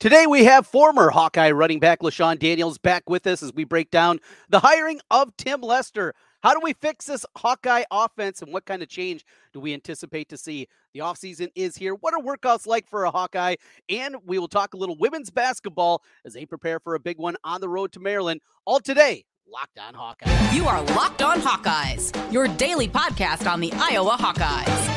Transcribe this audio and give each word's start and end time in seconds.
Today 0.00 0.26
we 0.26 0.44
have 0.44 0.66
former 0.66 1.10
Hawkeye 1.10 1.50
running 1.50 1.78
back 1.78 2.00
LeShun 2.00 2.38
Daniels 2.38 2.78
back 2.78 3.02
with 3.10 3.26
us 3.26 3.42
as 3.42 3.52
we 3.52 3.64
break 3.64 3.90
down 3.90 4.18
the 4.48 4.60
hiring 4.60 4.98
of 5.10 5.36
Tim 5.36 5.60
Lester. 5.60 6.14
How 6.42 6.54
do 6.54 6.60
we 6.62 6.72
fix 6.72 7.04
this 7.04 7.26
Hawkeye 7.36 7.84
offense 7.90 8.40
and 8.40 8.50
what 8.50 8.64
kind 8.64 8.82
of 8.82 8.88
change 8.88 9.26
do 9.52 9.60
we 9.60 9.74
anticipate 9.74 10.30
to 10.30 10.38
see? 10.38 10.68
The 10.94 11.00
offseason 11.00 11.48
is 11.54 11.76
here. 11.76 11.94
What 11.94 12.14
are 12.14 12.22
workouts 12.22 12.66
like 12.66 12.88
for 12.88 13.04
a 13.04 13.10
Hawkeye? 13.10 13.56
And 13.90 14.16
we 14.24 14.38
will 14.38 14.48
talk 14.48 14.72
a 14.72 14.78
little 14.78 14.96
women's 14.96 15.28
basketball 15.28 16.02
as 16.24 16.32
they 16.32 16.46
prepare 16.46 16.80
for 16.80 16.94
a 16.94 16.98
big 16.98 17.18
one 17.18 17.36
on 17.44 17.60
the 17.60 17.68
road 17.68 17.92
to 17.92 18.00
Maryland. 18.00 18.40
All 18.64 18.80
today, 18.80 19.26
Locked 19.46 19.78
On 19.78 19.92
Hawkeyes. 19.92 20.54
You 20.54 20.66
are 20.66 20.82
Locked 20.94 21.20
On 21.20 21.42
Hawkeyes, 21.42 22.32
your 22.32 22.48
daily 22.48 22.88
podcast 22.88 23.46
on 23.46 23.60
the 23.60 23.70
Iowa 23.74 24.16
Hawkeyes 24.18 24.89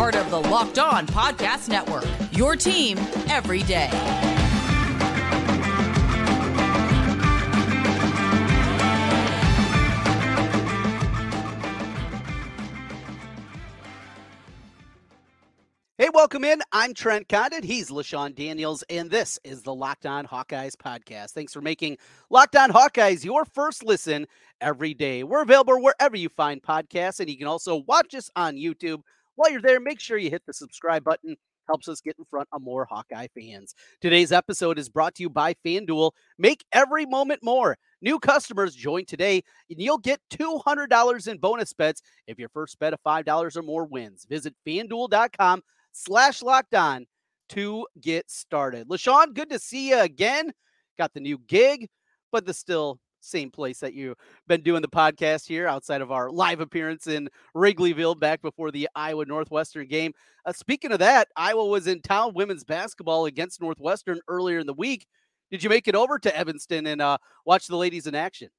part 0.00 0.16
of 0.16 0.30
the 0.30 0.40
Locked 0.40 0.78
On 0.78 1.06
Podcast 1.06 1.68
Network. 1.68 2.06
Your 2.32 2.56
team 2.56 2.96
every 3.28 3.62
day. 3.64 3.90
Hey, 15.98 16.08
welcome 16.14 16.44
in. 16.44 16.62
I'm 16.72 16.94
Trent 16.94 17.28
Condon. 17.28 17.62
He's 17.62 17.90
LeShun 17.90 18.34
Daniels, 18.34 18.82
and 18.88 19.10
this 19.10 19.38
is 19.44 19.60
the 19.60 19.74
Locked 19.74 20.06
On 20.06 20.26
Hawkeyes 20.26 20.76
podcast. 20.76 21.32
Thanks 21.32 21.52
for 21.52 21.60
making 21.60 21.98
Locked 22.30 22.56
On 22.56 22.70
Hawkeyes 22.70 23.22
your 23.22 23.44
first 23.44 23.84
listen 23.84 24.26
every 24.62 24.94
day. 24.94 25.24
We're 25.24 25.42
available 25.42 25.78
wherever 25.78 26.16
you 26.16 26.30
find 26.30 26.62
podcasts, 26.62 27.20
and 27.20 27.28
you 27.28 27.36
can 27.36 27.46
also 27.46 27.84
watch 27.86 28.14
us 28.14 28.30
on 28.34 28.56
YouTube 28.56 29.02
while 29.40 29.50
you're 29.50 29.62
there, 29.62 29.80
make 29.80 30.00
sure 30.00 30.18
you 30.18 30.28
hit 30.28 30.42
the 30.46 30.52
subscribe 30.52 31.02
button. 31.02 31.34
Helps 31.66 31.88
us 31.88 32.02
get 32.02 32.16
in 32.18 32.26
front 32.26 32.46
of 32.52 32.60
more 32.60 32.84
Hawkeye 32.84 33.28
fans. 33.34 33.74
Today's 34.02 34.32
episode 34.32 34.78
is 34.78 34.90
brought 34.90 35.14
to 35.14 35.22
you 35.22 35.30
by 35.30 35.54
FanDuel. 35.64 36.10
Make 36.36 36.62
every 36.72 37.06
moment 37.06 37.42
more. 37.42 37.78
New 38.02 38.18
customers 38.18 38.74
join 38.74 39.06
today, 39.06 39.42
and 39.70 39.80
you'll 39.80 39.96
get 39.96 40.20
$200 40.30 41.28
in 41.28 41.38
bonus 41.38 41.72
bets 41.72 42.02
if 42.26 42.38
your 42.38 42.50
first 42.50 42.78
bet 42.80 42.92
of 42.92 43.00
$5 43.06 43.56
or 43.56 43.62
more 43.62 43.86
wins. 43.86 44.26
Visit 44.28 44.54
fanduel.com 44.66 45.62
slash 45.92 46.42
locked 46.42 46.74
on 46.74 47.06
to 47.50 47.86
get 47.98 48.30
started. 48.30 48.88
LeShun, 48.88 49.32
good 49.32 49.48
to 49.48 49.58
see 49.58 49.90
you 49.90 50.00
again. 50.00 50.52
Got 50.98 51.14
the 51.14 51.20
new 51.20 51.38
gig, 51.46 51.88
but 52.30 52.44
the 52.44 52.52
still 52.52 52.98
same 53.20 53.50
place 53.50 53.80
that 53.80 53.94
you've 53.94 54.16
been 54.46 54.62
doing 54.62 54.82
the 54.82 54.88
podcast 54.88 55.46
here 55.46 55.66
outside 55.66 56.00
of 56.00 56.10
our 56.10 56.30
live 56.30 56.60
appearance 56.60 57.06
in 57.06 57.28
Wrigleyville 57.54 58.18
back 58.18 58.42
before 58.42 58.70
the 58.70 58.88
Iowa 58.94 59.24
Northwestern 59.24 59.86
game. 59.86 60.12
Uh, 60.44 60.52
speaking 60.52 60.92
of 60.92 60.98
that, 60.98 61.28
Iowa 61.36 61.66
was 61.66 61.86
in 61.86 62.00
town 62.00 62.34
women's 62.34 62.64
basketball 62.64 63.26
against 63.26 63.60
Northwestern 63.60 64.20
earlier 64.28 64.58
in 64.58 64.66
the 64.66 64.74
week. 64.74 65.06
Did 65.50 65.62
you 65.62 65.70
make 65.70 65.88
it 65.88 65.94
over 65.94 66.18
to 66.18 66.36
Evanston 66.36 66.86
and 66.86 67.00
uh, 67.00 67.18
watch 67.44 67.66
the 67.66 67.76
ladies 67.76 68.06
in 68.06 68.14
action? 68.14 68.50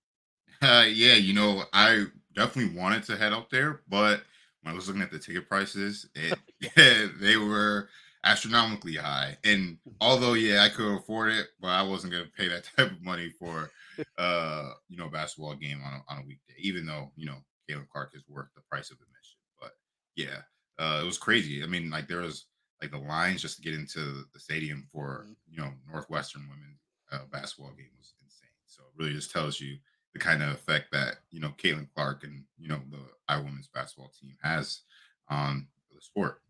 Uh, 0.61 0.85
yeah, 0.87 1.13
you 1.13 1.33
know, 1.33 1.63
I 1.73 2.05
definitely 2.35 2.77
wanted 2.77 3.03
to 3.03 3.17
head 3.17 3.33
up 3.33 3.49
there, 3.49 3.81
but 3.87 4.21
when 4.61 4.73
I 4.73 4.75
was 4.75 4.87
looking 4.87 5.01
at 5.01 5.11
the 5.11 5.19
ticket 5.19 5.47
prices, 5.47 6.09
it, 6.13 6.37
they 7.19 7.37
were 7.37 7.89
astronomically 8.23 8.95
high. 8.95 9.38
And 9.44 9.77
although, 10.00 10.33
yeah, 10.33 10.64
I 10.64 10.69
could 10.69 10.95
afford 10.95 11.31
it, 11.31 11.47
but 11.59 11.69
I 11.69 11.81
wasn't 11.81 12.14
going 12.14 12.25
to 12.25 12.31
pay 12.31 12.47
that 12.47 12.66
type 12.78 12.91
of 12.91 13.03
money 13.03 13.30
for 13.30 13.72
uh, 14.17 14.69
you 14.88 14.97
know, 14.97 15.09
basketball 15.09 15.55
game 15.55 15.81
on 15.86 15.94
a, 15.94 16.13
on 16.13 16.23
a 16.23 16.25
weekday, 16.25 16.53
even 16.59 16.86
though, 16.86 17.11
you 17.16 17.25
know, 17.25 17.38
Caitlin 17.69 17.88
Clark 17.89 18.11
is 18.16 18.23
worth 18.28 18.47
the 18.55 18.61
price 18.69 18.91
of 18.91 18.97
admission. 18.97 19.38
But 19.59 19.72
yeah, 20.16 20.41
uh, 20.80 21.02
it 21.02 21.05
was 21.05 21.17
crazy. 21.17 21.63
I 21.63 21.67
mean, 21.67 21.89
like 21.89 22.08
there 22.08 22.22
was 22.22 22.45
like 22.81 22.91
the 22.91 22.97
lines 22.97 23.41
just 23.41 23.58
to 23.58 23.61
get 23.61 23.75
into 23.75 24.25
the 24.33 24.39
stadium 24.39 24.88
for, 24.91 25.25
mm-hmm. 25.25 25.33
you 25.50 25.61
know, 25.61 25.72
Northwestern 25.91 26.44
women 26.44 26.78
uh, 27.11 27.25
basketball 27.31 27.72
game 27.72 27.91
was 27.97 28.13
insane. 28.23 28.50
So 28.66 28.83
it 28.83 29.02
really 29.02 29.13
just 29.13 29.31
tells 29.31 29.59
you 29.59 29.78
the 30.13 30.19
kind 30.19 30.41
of 30.41 30.50
effect 30.50 30.91
that, 30.91 31.17
you 31.30 31.39
know, 31.39 31.53
Caitlin 31.58 31.88
Clark 31.95 32.23
and, 32.23 32.44
you 32.57 32.68
know, 32.68 32.79
the 32.90 33.00
Iowa 33.28 33.44
women's 33.44 33.68
basketball 33.68 34.12
team 34.19 34.35
has 34.41 34.81
on 35.29 35.68
the 35.94 36.01
sport. 36.01 36.41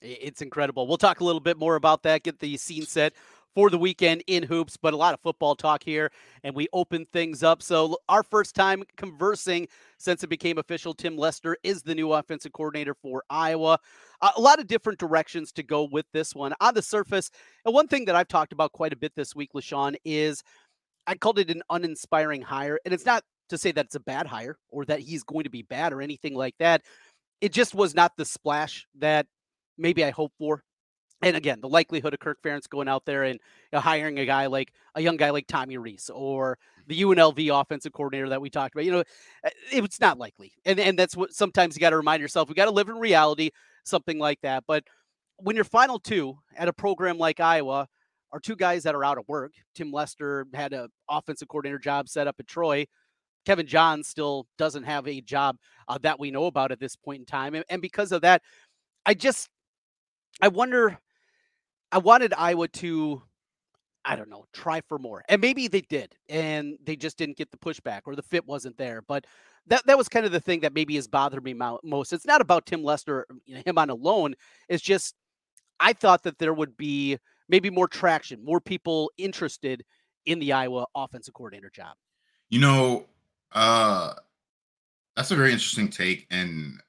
It's 0.00 0.42
incredible. 0.42 0.86
We'll 0.86 0.96
talk 0.96 1.20
a 1.20 1.24
little 1.24 1.40
bit 1.40 1.58
more 1.58 1.76
about 1.76 2.02
that, 2.04 2.22
get 2.22 2.38
the 2.38 2.56
scene 2.56 2.86
set 2.86 3.12
for 3.54 3.68
the 3.68 3.78
weekend 3.78 4.22
in 4.26 4.42
hoops, 4.42 4.76
but 4.76 4.94
a 4.94 4.96
lot 4.96 5.12
of 5.12 5.20
football 5.20 5.56
talk 5.56 5.82
here, 5.82 6.10
and 6.44 6.54
we 6.54 6.68
open 6.72 7.06
things 7.12 7.42
up. 7.42 7.62
So, 7.62 7.98
our 8.08 8.22
first 8.22 8.54
time 8.54 8.84
conversing 8.96 9.66
since 9.98 10.22
it 10.22 10.28
became 10.28 10.58
official, 10.58 10.94
Tim 10.94 11.16
Lester 11.16 11.56
is 11.62 11.82
the 11.82 11.94
new 11.94 12.12
offensive 12.12 12.52
coordinator 12.52 12.94
for 12.94 13.24
Iowa. 13.28 13.78
A 14.36 14.40
lot 14.40 14.60
of 14.60 14.66
different 14.66 14.98
directions 14.98 15.52
to 15.52 15.62
go 15.62 15.88
with 15.90 16.06
this 16.12 16.34
one. 16.34 16.54
On 16.60 16.74
the 16.74 16.82
surface, 16.82 17.30
and 17.64 17.74
one 17.74 17.88
thing 17.88 18.04
that 18.04 18.14
I've 18.14 18.28
talked 18.28 18.52
about 18.52 18.72
quite 18.72 18.92
a 18.92 18.96
bit 18.96 19.14
this 19.16 19.34
week, 19.34 19.50
LeShun, 19.54 19.96
is 20.04 20.42
I 21.06 21.16
called 21.16 21.38
it 21.38 21.50
an 21.50 21.62
uninspiring 21.70 22.42
hire, 22.42 22.78
and 22.84 22.94
it's 22.94 23.06
not 23.06 23.24
to 23.48 23.58
say 23.58 23.72
that 23.72 23.86
it's 23.86 23.96
a 23.96 24.00
bad 24.00 24.26
hire 24.26 24.56
or 24.70 24.84
that 24.84 25.00
he's 25.00 25.24
going 25.24 25.44
to 25.44 25.50
be 25.50 25.62
bad 25.62 25.92
or 25.92 26.00
anything 26.00 26.34
like 26.34 26.54
that. 26.60 26.82
It 27.40 27.52
just 27.52 27.74
was 27.74 27.94
not 27.94 28.16
the 28.16 28.24
splash 28.24 28.86
that 28.98 29.26
maybe 29.80 30.04
I 30.04 30.10
hope 30.10 30.32
for 30.38 30.62
and 31.22 31.36
again, 31.36 31.60
the 31.60 31.68
likelihood 31.68 32.14
of 32.14 32.20
Kirk 32.20 32.38
Ferentz 32.42 32.68
going 32.68 32.88
out 32.88 33.04
there 33.04 33.24
and 33.24 33.34
you 33.34 33.76
know, 33.76 33.80
hiring 33.80 34.18
a 34.18 34.26
guy 34.26 34.46
like 34.46 34.72
a 34.94 35.02
young 35.02 35.16
guy 35.16 35.30
like 35.30 35.46
Tommy 35.46 35.76
Rees 35.76 36.10
or 36.12 36.58
the 36.86 37.02
UNLV 37.02 37.60
offensive 37.60 37.92
coordinator 37.92 38.30
that 38.30 38.40
we 38.40 38.48
talked 38.48 38.74
about, 38.74 38.84
you 38.84 38.92
know, 38.92 39.04
eh, 39.44 39.50
it's 39.70 40.00
not 40.00 40.18
likely. 40.18 40.52
And 40.64 40.80
and 40.80 40.98
that's 40.98 41.16
what 41.16 41.32
sometimes 41.32 41.76
you 41.76 41.80
got 41.80 41.90
to 41.90 41.96
remind 41.96 42.22
yourself. 42.22 42.48
We 42.48 42.54
got 42.54 42.66
to 42.66 42.70
live 42.70 42.88
in 42.88 42.96
reality, 42.96 43.50
something 43.84 44.18
like 44.18 44.40
that. 44.42 44.64
But 44.66 44.84
when 45.36 45.56
your 45.56 45.64
final 45.64 45.98
two 45.98 46.38
at 46.56 46.68
a 46.68 46.72
program 46.72 47.18
like 47.18 47.40
Iowa 47.40 47.86
are 48.32 48.40
two 48.40 48.56
guys 48.56 48.84
that 48.84 48.94
are 48.94 49.04
out 49.04 49.18
of 49.18 49.28
work, 49.28 49.52
Tim 49.74 49.92
Lester 49.92 50.46
had 50.54 50.72
an 50.72 50.88
offensive 51.08 51.48
coordinator 51.48 51.78
job 51.78 52.08
set 52.08 52.26
up 52.28 52.36
at 52.38 52.46
Troy. 52.46 52.86
Kevin 53.46 53.66
John 53.66 54.04
still 54.04 54.46
doesn't 54.58 54.84
have 54.84 55.08
a 55.08 55.20
job 55.20 55.56
uh, 55.88 55.98
that 56.02 56.20
we 56.20 56.30
know 56.30 56.44
about 56.44 56.72
at 56.72 56.80
this 56.80 56.94
point 56.96 57.20
in 57.20 57.26
time, 57.26 57.54
and, 57.54 57.64
and 57.68 57.80
because 57.82 58.12
of 58.12 58.22
that, 58.22 58.42
I 59.06 59.14
just 59.14 59.48
I 60.40 60.48
wonder 60.48 60.98
I 61.92 61.98
wanted 61.98 62.32
Iowa 62.36 62.68
to, 62.68 63.22
I 64.04 64.16
don't 64.16 64.30
know, 64.30 64.46
try 64.52 64.80
for 64.80 64.98
more. 64.98 65.24
And 65.28 65.40
maybe 65.40 65.68
they 65.68 65.82
did, 65.82 66.14
and 66.28 66.78
they 66.84 66.96
just 66.96 67.18
didn't 67.18 67.36
get 67.36 67.50
the 67.50 67.58
pushback 67.58 68.02
or 68.06 68.14
the 68.14 68.22
fit 68.22 68.46
wasn't 68.46 68.76
there. 68.76 69.02
But 69.02 69.26
that 69.66 69.84
that 69.86 69.98
was 69.98 70.08
kind 70.08 70.26
of 70.26 70.32
the 70.32 70.40
thing 70.40 70.60
that 70.60 70.74
maybe 70.74 70.94
has 70.96 71.08
bothered 71.08 71.44
me 71.44 71.54
most. 71.54 72.12
It's 72.12 72.26
not 72.26 72.40
about 72.40 72.66
Tim 72.66 72.82
Lester, 72.82 73.26
know, 73.54 73.62
him 73.64 73.78
on 73.78 73.90
alone. 73.90 74.34
It's 74.68 74.82
just 74.82 75.14
I 75.78 75.92
thought 75.92 76.22
that 76.24 76.38
there 76.38 76.54
would 76.54 76.76
be 76.76 77.18
maybe 77.48 77.70
more 77.70 77.88
traction, 77.88 78.44
more 78.44 78.60
people 78.60 79.10
interested 79.18 79.84
in 80.26 80.38
the 80.38 80.52
Iowa 80.52 80.86
offensive 80.94 81.34
coordinator 81.34 81.70
job. 81.70 81.94
You 82.48 82.60
know, 82.60 83.06
uh 83.52 84.14
that's 85.16 85.30
a 85.32 85.36
very 85.36 85.52
interesting 85.52 85.90
take, 85.90 86.26
and 86.30 86.80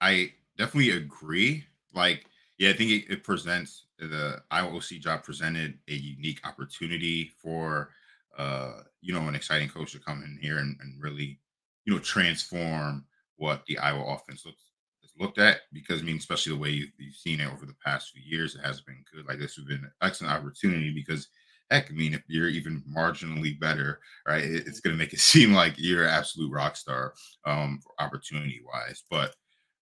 I 0.00 0.32
definitely 0.56 0.90
agree. 0.90 1.64
Like, 1.94 2.26
yeah, 2.58 2.70
I 2.70 2.72
think 2.72 2.90
it, 2.90 3.12
it 3.12 3.24
presents 3.24 3.86
the 3.98 4.42
IOC 4.52 5.00
job 5.00 5.22
presented 5.22 5.78
a 5.88 5.94
unique 5.94 6.40
opportunity 6.46 7.30
for 7.40 7.90
uh, 8.36 8.82
you 9.00 9.14
know 9.14 9.26
an 9.28 9.34
exciting 9.34 9.68
coach 9.68 9.92
to 9.92 10.00
come 10.00 10.22
in 10.22 10.38
here 10.40 10.58
and, 10.58 10.76
and 10.80 11.00
really 11.02 11.38
you 11.84 11.92
know 11.92 12.00
transform 12.00 13.04
what 13.36 13.64
the 13.66 13.78
Iowa 13.78 14.14
offense 14.14 14.44
looks 14.44 14.62
is 15.02 15.12
looked 15.18 15.38
at 15.38 15.60
because 15.72 16.00
I 16.00 16.04
mean 16.04 16.16
especially 16.16 16.54
the 16.54 16.60
way 16.60 16.70
you've, 16.70 16.92
you've 16.98 17.14
seen 17.14 17.40
it 17.40 17.50
over 17.52 17.64
the 17.64 17.76
past 17.84 18.10
few 18.10 18.22
years 18.24 18.54
it 18.54 18.64
has 18.64 18.80
been 18.80 19.04
good. 19.12 19.26
Like 19.26 19.38
this 19.38 19.54
has 19.54 19.64
been 19.64 19.78
an 19.78 19.92
excellent 20.02 20.34
opportunity 20.34 20.92
because 20.92 21.28
heck 21.70 21.90
I 21.90 21.94
mean 21.94 22.14
if 22.14 22.22
you're 22.26 22.48
even 22.48 22.82
marginally 22.92 23.58
better 23.58 24.00
right 24.26 24.44
it, 24.44 24.66
it's 24.66 24.80
going 24.80 24.94
to 24.94 24.98
make 24.98 25.12
it 25.12 25.20
seem 25.20 25.52
like 25.52 25.74
you're 25.76 26.04
an 26.04 26.10
absolute 26.10 26.52
rock 26.52 26.76
star 26.76 27.14
um 27.44 27.80
opportunity 28.00 28.60
wise 28.64 29.04
but 29.10 29.34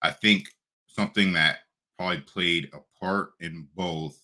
I 0.03 0.11
think 0.11 0.49
something 0.87 1.33
that 1.35 1.59
probably 1.99 2.21
played 2.21 2.71
a 2.73 2.79
part 2.99 3.31
in 3.41 3.69
both 3.75 4.19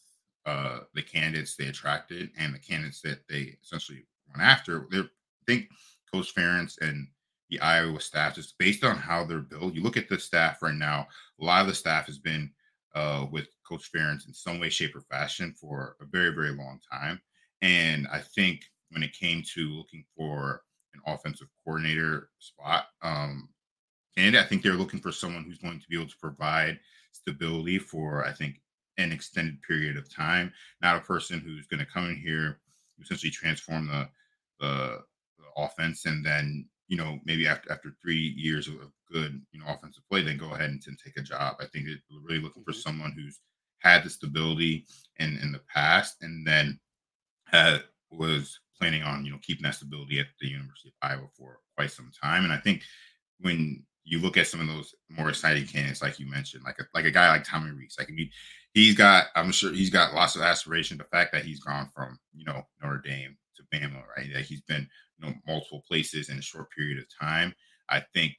uh, 0.47 0.81
the 0.95 1.03
candidates 1.03 1.57
they 1.57 1.67
attracted 1.67 2.31
and 2.37 2.55
the 2.55 2.59
candidates 2.59 3.01
that 3.03 3.21
they 3.29 3.57
essentially 3.63 4.05
went 4.29 4.43
after. 4.43 4.87
They 4.91 5.03
think 5.47 5.69
Coach 6.13 6.35
Ferentz 6.35 6.81
and 6.81 7.07
the 7.51 7.61
Iowa 7.61 8.01
staff, 8.01 8.35
just 8.35 8.57
based 8.59 8.83
on 8.83 8.97
how 8.97 9.25
they're 9.25 9.41
built. 9.41 9.75
You 9.75 9.83
look 9.83 9.97
at 9.97 10.09
the 10.09 10.19
staff 10.19 10.63
right 10.63 10.75
now. 10.75 11.07
A 11.41 11.45
lot 11.45 11.61
of 11.61 11.67
the 11.67 11.75
staff 11.75 12.07
has 12.07 12.19
been 12.19 12.51
uh, 12.95 13.27
with 13.31 13.49
Coach 13.69 13.91
Ferentz 13.93 14.27
in 14.27 14.35
some 14.35 14.59
way, 14.59 14.69
shape, 14.69 14.97
or 14.97 15.03
fashion 15.03 15.55
for 15.59 15.97
a 16.01 16.05
very, 16.07 16.35
very 16.35 16.53
long 16.53 16.81
time. 16.91 17.21
And 17.61 18.09
I 18.11 18.21
think 18.21 18.65
when 18.91 19.03
it 19.03 19.13
came 19.13 19.43
to 19.55 19.69
looking 19.69 20.05
for 20.17 20.63
an 20.95 21.01
offensive 21.07 21.49
coordinator 21.65 22.31
spot, 22.39 22.87
um, 23.03 23.49
and 24.17 24.37
I 24.37 24.45
think 24.45 24.63
they're 24.63 24.73
looking 24.73 25.01
for 25.01 25.13
someone 25.13 25.45
who's 25.45 25.59
going 25.59 25.81
to 25.81 25.89
be 25.89 25.97
able 25.97 26.09
to 26.09 26.19
provide 26.21 26.79
stability 27.13 27.79
for 27.79 28.27
I 28.27 28.33
think 28.33 28.61
an 28.99 29.13
extended 29.13 29.61
period 29.63 29.97
of 29.97 30.13
time. 30.13 30.53
Not 30.81 30.97
a 30.97 31.01
person 31.01 31.41
who's 31.41 31.67
going 31.67 31.81
to 31.81 31.91
come 31.93 32.11
in 32.11 32.17
here, 32.17 32.61
essentially 33.01 33.31
transform 33.31 33.87
the, 33.89 34.09
the, 34.61 34.99
the 35.39 35.45
offense, 35.63 36.07
and 36.07 36.25
then 36.25 36.67
you 36.89 36.97
know 36.97 37.19
maybe 37.25 37.47
after 37.47 37.73
after 37.73 37.95
three 38.03 38.35
years 38.37 38.69
of 38.69 38.75
good 39.11 39.41
you 39.53 39.61
know 39.61 39.67
offensive 39.69 40.05
play, 40.11 40.23
then 40.23 40.39
go 40.39 40.55
ahead 40.55 40.71
and, 40.71 40.83
and 40.87 40.99
take 40.99 41.17
a 41.17 41.23
job. 41.23 41.57
I 41.61 41.67
think 41.67 41.87
we're 41.87 42.21
really 42.21 42.43
looking 42.43 42.65
for 42.65 42.73
mm-hmm. 42.73 42.81
someone 42.81 43.13
who's 43.13 43.41
had 43.79 44.05
the 44.05 44.11
stability 44.11 44.87
in 45.19 45.39
in 45.39 45.53
the 45.53 45.61
past, 45.73 46.23
and 46.23 46.47
then 46.47 46.79
had, 47.47 47.83
was 48.11 48.61
planning 48.79 49.03
on 49.03 49.25
you 49.25 49.33
know 49.33 49.39
keeping 49.43 49.63
that 49.65 49.75
stability 49.75 50.21
at 50.21 50.27
the 50.41 50.49
University 50.49 50.89
of 50.89 51.09
Iowa 51.09 51.29
for 51.37 51.61
quite 51.77 51.91
some 51.91 52.11
time. 52.21 52.45
And 52.45 52.53
I 52.53 52.59
think 52.59 52.83
when 53.41 53.85
you 54.05 54.19
look 54.21 54.37
at 54.37 54.47
some 54.47 54.61
of 54.61 54.67
those 54.67 54.95
more 55.09 55.29
exciting 55.29 55.67
candidates, 55.67 56.03
like 56.03 56.19
you 56.19 56.29
mentioned, 56.29 56.65
like 56.65 56.79
a, 56.81 56.85
like 56.95 57.05
a 57.05 57.11
guy 57.11 57.29
like 57.29 57.45
Tommy 57.45 57.71
Rees, 57.71 57.97
like 57.99 58.09
I 58.11 58.13
mean, 58.13 58.31
he's 58.75 58.95
got 58.97 59.27
I'm 59.35 59.53
sure 59.53 59.73
he's 59.73 59.91
got 59.91 60.15
lots 60.15 60.37
of 60.37 60.43
aspiration. 60.43 60.99
The 60.99 61.05
fact 61.05 61.33
that 61.33 61.45
he's 61.45 61.61
gone 61.61 61.89
from 61.95 62.19
you 62.35 62.45
know 62.45 62.63
Notre 62.83 62.99
Dame 62.99 63.37
to 63.57 63.63
Bama, 63.73 64.03
right? 64.17 64.31
That 64.33 64.45
he's 64.45 64.63
been 64.63 64.89
you 65.19 65.27
know 65.27 65.35
multiple 65.47 65.85
places 65.87 66.29
in 66.29 66.39
a 66.39 66.43
short 66.43 66.71
period 66.71 66.99
of 66.99 67.05
time. 67.21 67.55
I 67.89 68.03
think 68.15 68.35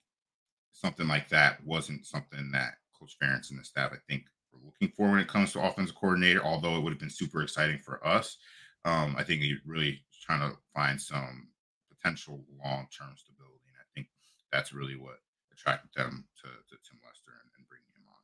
something 0.72 1.08
like 1.08 1.30
that 1.30 1.64
wasn't 1.64 2.06
something 2.06 2.52
that 2.52 2.74
Coach 3.00 3.16
Ferentz 3.22 3.52
and 3.52 3.60
the 3.60 3.64
staff 3.64 3.92
I 3.94 3.98
think 4.10 4.24
were 4.52 4.60
looking 4.66 4.94
for 4.96 5.10
when 5.10 5.20
it 5.20 5.28
comes 5.28 5.54
to 5.54 5.62
offensive 5.62 5.96
coordinator. 5.96 6.44
Although 6.44 6.76
it 6.76 6.82
would 6.82 6.94
have 6.94 7.00
been 7.00 7.10
super 7.10 7.42
exciting 7.42 7.80
for 7.80 8.06
us, 8.06 8.38
um, 8.86 9.16
I 9.18 9.24
think 9.24 9.42
he's 9.42 9.60
really 9.66 10.04
trying 10.26 10.50
to 10.50 10.58
find 10.74 11.00
some 11.00 11.48
potential 11.90 12.44
long 12.64 12.88
term 12.98 13.14
stability, 13.16 13.68
and 13.68 13.78
I 13.80 13.88
think 13.96 14.08
that's 14.52 14.74
really 14.74 14.96
what 14.96 15.20
attracted 15.54 15.90
them 15.96 16.26
to, 16.42 16.48
to 16.48 16.82
Tim 16.84 17.00
Lester 17.06 17.32
and, 17.42 17.50
and 17.58 17.68
bringing 17.68 17.88
him 17.96 18.04
on. 18.08 18.16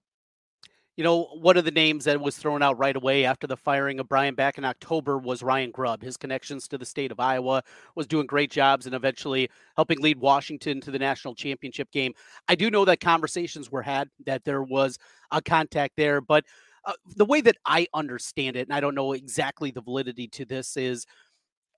You 0.97 1.03
know, 1.03 1.25
one 1.41 1.55
of 1.55 1.65
the 1.65 1.71
names 1.71 2.05
that 2.05 2.19
was 2.19 2.37
thrown 2.37 2.61
out 2.61 2.77
right 2.77 2.95
away 2.95 3.25
after 3.25 3.47
the 3.47 3.55
firing 3.55 3.99
of 3.99 4.09
Brian 4.09 4.35
back 4.35 4.57
in 4.57 4.65
October 4.65 5.17
was 5.17 5.41
Ryan 5.41 5.71
Grubb. 5.71 6.03
His 6.03 6.17
connections 6.17 6.67
to 6.67 6.77
the 6.77 6.85
state 6.85 7.11
of 7.11 7.19
Iowa 7.19 7.63
was 7.95 8.07
doing 8.07 8.27
great 8.27 8.51
jobs 8.51 8.85
and 8.85 8.95
eventually 8.95 9.49
helping 9.75 10.01
lead 10.01 10.19
Washington 10.19 10.81
to 10.81 10.91
the 10.91 10.99
national 10.99 11.35
championship 11.35 11.91
game. 11.91 12.13
I 12.47 12.55
do 12.55 12.69
know 12.69 12.85
that 12.85 12.99
conversations 12.99 13.71
were 13.71 13.81
had, 13.81 14.09
that 14.25 14.43
there 14.43 14.63
was 14.63 14.97
a 15.31 15.41
contact 15.41 15.93
there, 15.95 16.19
but 16.19 16.43
uh, 16.85 16.93
the 17.15 17.25
way 17.25 17.41
that 17.41 17.57
I 17.65 17.87
understand 17.93 18.55
it, 18.55 18.67
and 18.67 18.73
I 18.73 18.79
don't 18.79 18.95
know 18.95 19.13
exactly 19.13 19.69
the 19.69 19.81
validity 19.81 20.27
to 20.29 20.45
this, 20.45 20.75
is 20.77 21.05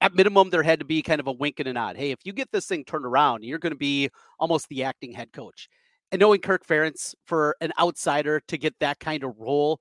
at 0.01 0.15
minimum, 0.15 0.49
there 0.49 0.63
had 0.63 0.79
to 0.79 0.85
be 0.85 1.01
kind 1.01 1.19
of 1.19 1.27
a 1.27 1.31
wink 1.31 1.59
and 1.59 1.69
a 1.69 1.73
nod. 1.73 1.95
Hey, 1.95 2.11
if 2.11 2.19
you 2.25 2.33
get 2.33 2.51
this 2.51 2.65
thing 2.65 2.83
turned 2.83 3.05
around, 3.05 3.43
you're 3.43 3.59
going 3.59 3.71
to 3.71 3.77
be 3.77 4.09
almost 4.39 4.67
the 4.67 4.83
acting 4.83 5.13
head 5.13 5.31
coach. 5.31 5.69
And 6.11 6.19
knowing 6.19 6.41
Kirk 6.41 6.65
Ferentz 6.65 7.15
for 7.25 7.55
an 7.61 7.71
outsider 7.79 8.41
to 8.47 8.57
get 8.57 8.73
that 8.79 8.99
kind 8.99 9.23
of 9.23 9.37
role, 9.37 9.79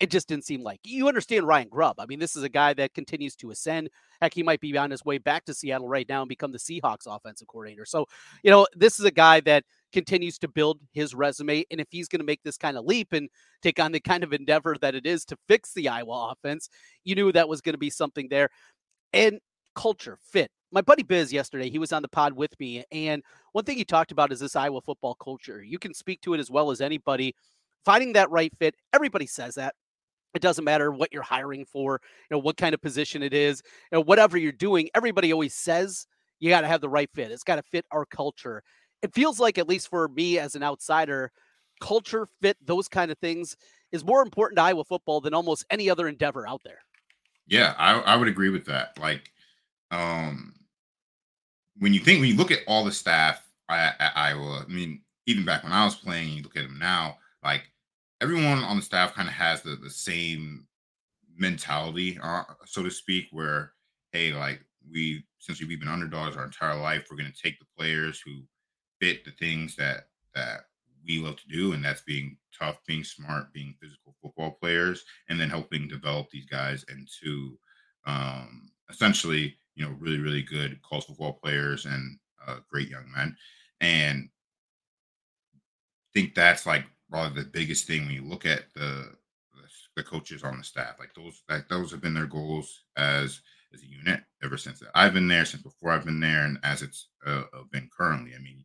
it 0.00 0.10
just 0.10 0.26
didn't 0.26 0.44
seem 0.44 0.62
like 0.62 0.80
you 0.82 1.06
understand 1.06 1.46
Ryan 1.46 1.68
Grubb. 1.68 2.00
I 2.00 2.06
mean, 2.06 2.18
this 2.18 2.34
is 2.34 2.42
a 2.42 2.48
guy 2.48 2.74
that 2.74 2.92
continues 2.92 3.36
to 3.36 3.52
ascend. 3.52 3.88
Heck, 4.20 4.34
he 4.34 4.42
might 4.42 4.60
be 4.60 4.76
on 4.76 4.90
his 4.90 5.04
way 5.04 5.18
back 5.18 5.44
to 5.44 5.54
Seattle 5.54 5.88
right 5.88 6.08
now 6.08 6.22
and 6.22 6.28
become 6.28 6.50
the 6.50 6.58
Seahawks 6.58 7.06
offensive 7.06 7.46
coordinator. 7.46 7.84
So, 7.84 8.06
you 8.42 8.50
know, 8.50 8.66
this 8.74 8.98
is 8.98 9.04
a 9.04 9.12
guy 9.12 9.40
that 9.40 9.64
continues 9.92 10.38
to 10.38 10.48
build 10.48 10.80
his 10.92 11.14
resume. 11.14 11.64
And 11.70 11.80
if 11.80 11.86
he's 11.90 12.08
going 12.08 12.20
to 12.20 12.26
make 12.26 12.42
this 12.42 12.56
kind 12.56 12.76
of 12.76 12.84
leap 12.84 13.12
and 13.12 13.28
take 13.62 13.78
on 13.78 13.92
the 13.92 14.00
kind 14.00 14.24
of 14.24 14.32
endeavor 14.32 14.76
that 14.80 14.96
it 14.96 15.06
is 15.06 15.24
to 15.26 15.36
fix 15.46 15.72
the 15.72 15.88
Iowa 15.88 16.32
offense, 16.32 16.68
you 17.04 17.14
knew 17.14 17.30
that 17.30 17.48
was 17.48 17.60
going 17.60 17.74
to 17.74 17.78
be 17.78 17.90
something 17.90 18.28
there. 18.28 18.48
And 19.12 19.38
culture 19.74 20.18
fit. 20.22 20.50
My 20.70 20.80
buddy 20.80 21.02
Biz 21.02 21.32
yesterday, 21.32 21.68
he 21.68 21.78
was 21.78 21.92
on 21.92 22.02
the 22.02 22.08
pod 22.08 22.32
with 22.32 22.58
me, 22.58 22.84
and 22.90 23.22
one 23.52 23.64
thing 23.64 23.76
he 23.76 23.84
talked 23.84 24.12
about 24.12 24.32
is 24.32 24.40
this 24.40 24.56
Iowa 24.56 24.80
football 24.80 25.14
culture. 25.14 25.62
You 25.62 25.78
can 25.78 25.92
speak 25.92 26.20
to 26.22 26.34
it 26.34 26.40
as 26.40 26.50
well 26.50 26.70
as 26.70 26.80
anybody. 26.80 27.34
Finding 27.84 28.12
that 28.14 28.30
right 28.30 28.52
fit, 28.58 28.74
everybody 28.92 29.26
says 29.26 29.56
that. 29.56 29.74
It 30.34 30.40
doesn't 30.40 30.64
matter 30.64 30.90
what 30.90 31.12
you're 31.12 31.22
hiring 31.22 31.66
for, 31.66 32.00
you 32.30 32.34
know, 32.34 32.38
what 32.38 32.56
kind 32.56 32.74
of 32.74 32.80
position 32.80 33.22
it 33.22 33.34
is, 33.34 33.62
you 33.90 33.98
know, 33.98 34.02
whatever 34.02 34.38
you're 34.38 34.52
doing. 34.52 34.88
Everybody 34.94 35.30
always 35.30 35.54
says 35.54 36.06
you 36.40 36.48
got 36.48 36.62
to 36.62 36.68
have 36.68 36.80
the 36.80 36.88
right 36.88 37.10
fit. 37.12 37.30
It's 37.30 37.44
got 37.44 37.56
to 37.56 37.62
fit 37.62 37.84
our 37.90 38.06
culture. 38.06 38.62
It 39.02 39.12
feels 39.12 39.38
like, 39.38 39.58
at 39.58 39.68
least 39.68 39.88
for 39.88 40.08
me 40.08 40.38
as 40.38 40.54
an 40.54 40.62
outsider, 40.62 41.32
culture 41.82 42.26
fit, 42.40 42.56
those 42.64 42.88
kind 42.88 43.10
of 43.10 43.18
things 43.18 43.56
is 43.90 44.06
more 44.06 44.22
important 44.22 44.56
to 44.56 44.62
Iowa 44.62 44.84
football 44.84 45.20
than 45.20 45.34
almost 45.34 45.66
any 45.70 45.90
other 45.90 46.08
endeavor 46.08 46.48
out 46.48 46.62
there. 46.64 46.78
Yeah, 47.46 47.74
I, 47.76 47.98
I 48.00 48.16
would 48.16 48.28
agree 48.28 48.48
with 48.48 48.64
that. 48.66 48.98
Like, 48.98 49.32
um, 49.92 50.54
when 51.78 51.92
you 51.92 52.00
think 52.00 52.20
when 52.20 52.30
you 52.30 52.36
look 52.36 52.50
at 52.50 52.60
all 52.66 52.84
the 52.84 52.90
staff 52.90 53.46
at, 53.68 53.94
at, 54.00 54.12
Iowa, 54.16 54.64
I 54.68 54.72
mean, 54.72 55.02
even 55.26 55.44
back 55.44 55.62
when 55.62 55.72
I 55.72 55.84
was 55.84 55.94
playing, 55.94 56.30
you 56.30 56.42
look 56.42 56.56
at 56.56 56.62
them 56.62 56.78
now, 56.78 57.18
like 57.44 57.64
everyone 58.20 58.64
on 58.64 58.76
the 58.76 58.82
staff 58.82 59.14
kind 59.14 59.28
of 59.28 59.34
has 59.34 59.62
the, 59.62 59.76
the 59.76 59.90
same 59.90 60.66
mentality, 61.36 62.18
uh, 62.22 62.44
so 62.64 62.82
to 62.82 62.90
speak, 62.90 63.26
where 63.30 63.72
hey, 64.12 64.32
like 64.32 64.64
we 64.90 65.24
since 65.38 65.60
we've 65.60 65.78
been 65.78 65.88
underdogs 65.88 66.36
our 66.36 66.44
entire 66.44 66.78
life, 66.80 67.06
we're 67.10 67.16
going 67.16 67.30
to 67.30 67.42
take 67.42 67.58
the 67.58 67.66
players 67.76 68.20
who 68.24 68.42
fit 69.00 69.24
the 69.24 69.32
things 69.32 69.76
that 69.76 70.08
that 70.34 70.66
we 71.06 71.18
love 71.18 71.36
to 71.36 71.48
do, 71.48 71.72
and 71.72 71.84
that's 71.84 72.02
being 72.02 72.36
tough, 72.58 72.78
being 72.86 73.04
smart, 73.04 73.52
being 73.52 73.74
physical 73.80 74.14
football 74.22 74.52
players, 74.52 75.04
and 75.28 75.38
then 75.38 75.50
helping 75.50 75.88
develop 75.88 76.30
these 76.30 76.46
guys 76.46 76.84
into 76.88 77.58
um, 78.06 78.70
essentially 78.88 79.56
you 79.74 79.84
know, 79.84 79.94
really, 79.98 80.18
really 80.18 80.42
good 80.42 80.80
college 80.82 81.06
football 81.06 81.32
players 81.32 81.86
and 81.86 82.18
uh, 82.46 82.56
great 82.68 82.88
young 82.88 83.10
men. 83.14 83.36
And 83.80 84.28
I 85.54 85.58
think 86.14 86.34
that's 86.34 86.66
like 86.66 86.84
probably 87.10 87.42
the 87.42 87.48
biggest 87.48 87.86
thing 87.86 88.06
when 88.06 88.14
you 88.14 88.22
look 88.22 88.46
at 88.46 88.72
the 88.74 89.14
the 89.96 90.02
coaches 90.02 90.42
on 90.42 90.58
the 90.58 90.64
staff. 90.64 90.94
Like 90.98 91.14
those, 91.14 91.42
like 91.48 91.68
those 91.68 91.90
have 91.90 92.00
been 92.00 92.14
their 92.14 92.26
goals 92.26 92.84
as 92.96 93.40
as 93.74 93.82
a 93.82 93.86
unit 93.86 94.20
ever 94.42 94.56
since 94.56 94.82
I've 94.94 95.14
been 95.14 95.28
there, 95.28 95.44
since 95.44 95.62
before 95.62 95.90
I've 95.90 96.04
been 96.04 96.20
there, 96.20 96.44
and 96.44 96.58
as 96.62 96.82
it's 96.82 97.08
uh, 97.26 97.44
uh, 97.54 97.62
been 97.70 97.88
currently. 97.96 98.34
I 98.34 98.38
mean, 98.38 98.64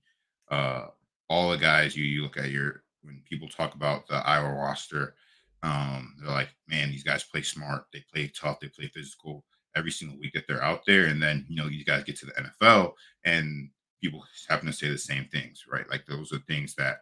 uh, 0.49 0.87
all 1.29 1.49
the 1.49 1.57
guys 1.57 1.95
you 1.95 2.03
you 2.05 2.23
look 2.23 2.37
at 2.37 2.49
your 2.49 2.83
when 3.01 3.21
people 3.29 3.47
talk 3.47 3.75
about 3.75 4.07
the 4.07 4.15
Iowa 4.15 4.53
roster, 4.53 5.15
um, 5.63 6.15
they're 6.21 6.31
like, 6.31 6.49
man, 6.67 6.89
these 6.89 7.03
guys 7.03 7.23
play 7.23 7.41
smart, 7.41 7.85
they 7.93 8.03
play 8.13 8.31
tough, 8.35 8.59
they 8.59 8.67
play 8.67 8.87
physical 8.93 9.45
every 9.77 9.91
single 9.91 10.17
week 10.17 10.33
that 10.33 10.45
they're 10.47 10.63
out 10.63 10.81
there. 10.85 11.05
And 11.05 11.21
then, 11.21 11.45
you 11.47 11.55
know, 11.55 11.67
you 11.67 11.85
guys 11.85 12.03
get 12.03 12.17
to 12.19 12.25
the 12.25 12.33
NFL 12.33 12.93
and 13.23 13.69
people 14.01 14.23
happen 14.47 14.67
to 14.67 14.73
say 14.73 14.89
the 14.89 14.97
same 14.97 15.25
things, 15.25 15.65
right? 15.71 15.89
Like 15.89 16.05
those 16.05 16.31
are 16.33 16.39
things 16.39 16.75
that 16.75 16.97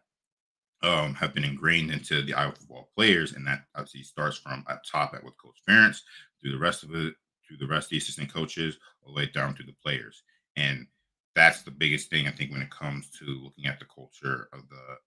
um, 0.83 1.13
have 1.15 1.33
been 1.33 1.43
ingrained 1.43 1.91
into 1.91 2.21
the 2.21 2.33
Iowa 2.33 2.53
football 2.53 2.89
players. 2.95 3.33
And 3.33 3.45
that 3.47 3.61
obviously 3.75 4.03
starts 4.03 4.37
from 4.37 4.63
up 4.69 4.81
top 4.89 5.13
at 5.13 5.23
with 5.23 5.37
Coach 5.37 5.57
Ferentz 5.67 6.01
through 6.41 6.51
the 6.51 6.59
rest 6.59 6.83
of 6.83 6.93
it, 6.93 7.13
through 7.47 7.57
the 7.57 7.67
rest 7.67 7.87
of 7.87 7.91
the 7.91 7.97
assistant 7.97 8.33
coaches, 8.33 8.77
all 9.01 9.13
the 9.13 9.17
way 9.17 9.29
down 9.33 9.55
to 9.55 9.63
the 9.63 9.75
players. 9.83 10.23
And 10.55 10.87
that's 11.35 11.63
the 11.63 11.71
biggest 11.71 12.09
thing 12.09 12.27
I 12.27 12.31
think 12.31 12.51
when 12.51 12.61
it 12.61 12.69
comes 12.69 13.09
to 13.19 13.25
looking 13.25 13.65
at 13.65 13.79
the 13.79 13.85
culture 13.85 14.47
of 14.53 14.61
the 14.69 14.97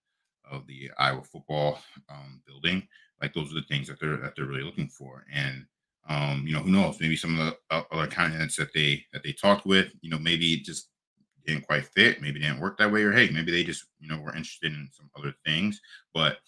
of 0.50 0.67
the 0.67 0.91
Iowa 0.99 1.23
football 1.23 1.81
um, 2.09 2.41
building. 2.47 2.87
Like 3.20 3.35
those 3.35 3.50
are 3.50 3.56
the 3.56 3.67
things 3.69 3.88
that 3.88 4.00
they're 4.00 4.17
that 4.19 4.35
they're 4.37 4.47
really 4.47 4.62
looking 4.62 4.88
for. 4.88 5.25
And 5.32 5.67
um, 6.08 6.44
you 6.46 6.55
know, 6.55 6.60
who 6.60 6.70
knows? 6.70 7.00
Maybe 7.00 7.16
some 7.16 7.38
of 7.38 7.55
the 7.70 7.84
other 7.93 8.06
candidates 8.06 8.56
that 8.56 8.72
they 8.72 9.05
that 9.12 9.22
they 9.22 9.32
talked 9.32 9.67
with, 9.67 9.93
you 10.00 10.10
know, 10.10 10.19
maybe 10.19 10.55
it 10.55 10.65
just 10.65 10.88
didn't 11.46 11.67
quite 11.67 11.84
fit. 11.84 12.22
Maybe 12.22 12.41
didn't 12.41 12.60
work 12.60 12.79
that 12.79 12.91
way, 12.91 13.03
or 13.03 13.12
hey, 13.12 13.29
maybe 13.31 13.53
they 13.53 13.62
just 13.62 13.84
you 14.00 14.08
know 14.08 14.19
were 14.19 14.34
interested 14.34 14.72
in 14.72 14.88
some 14.93 15.10
other 15.17 15.34
things. 15.44 15.81
But 16.15 16.38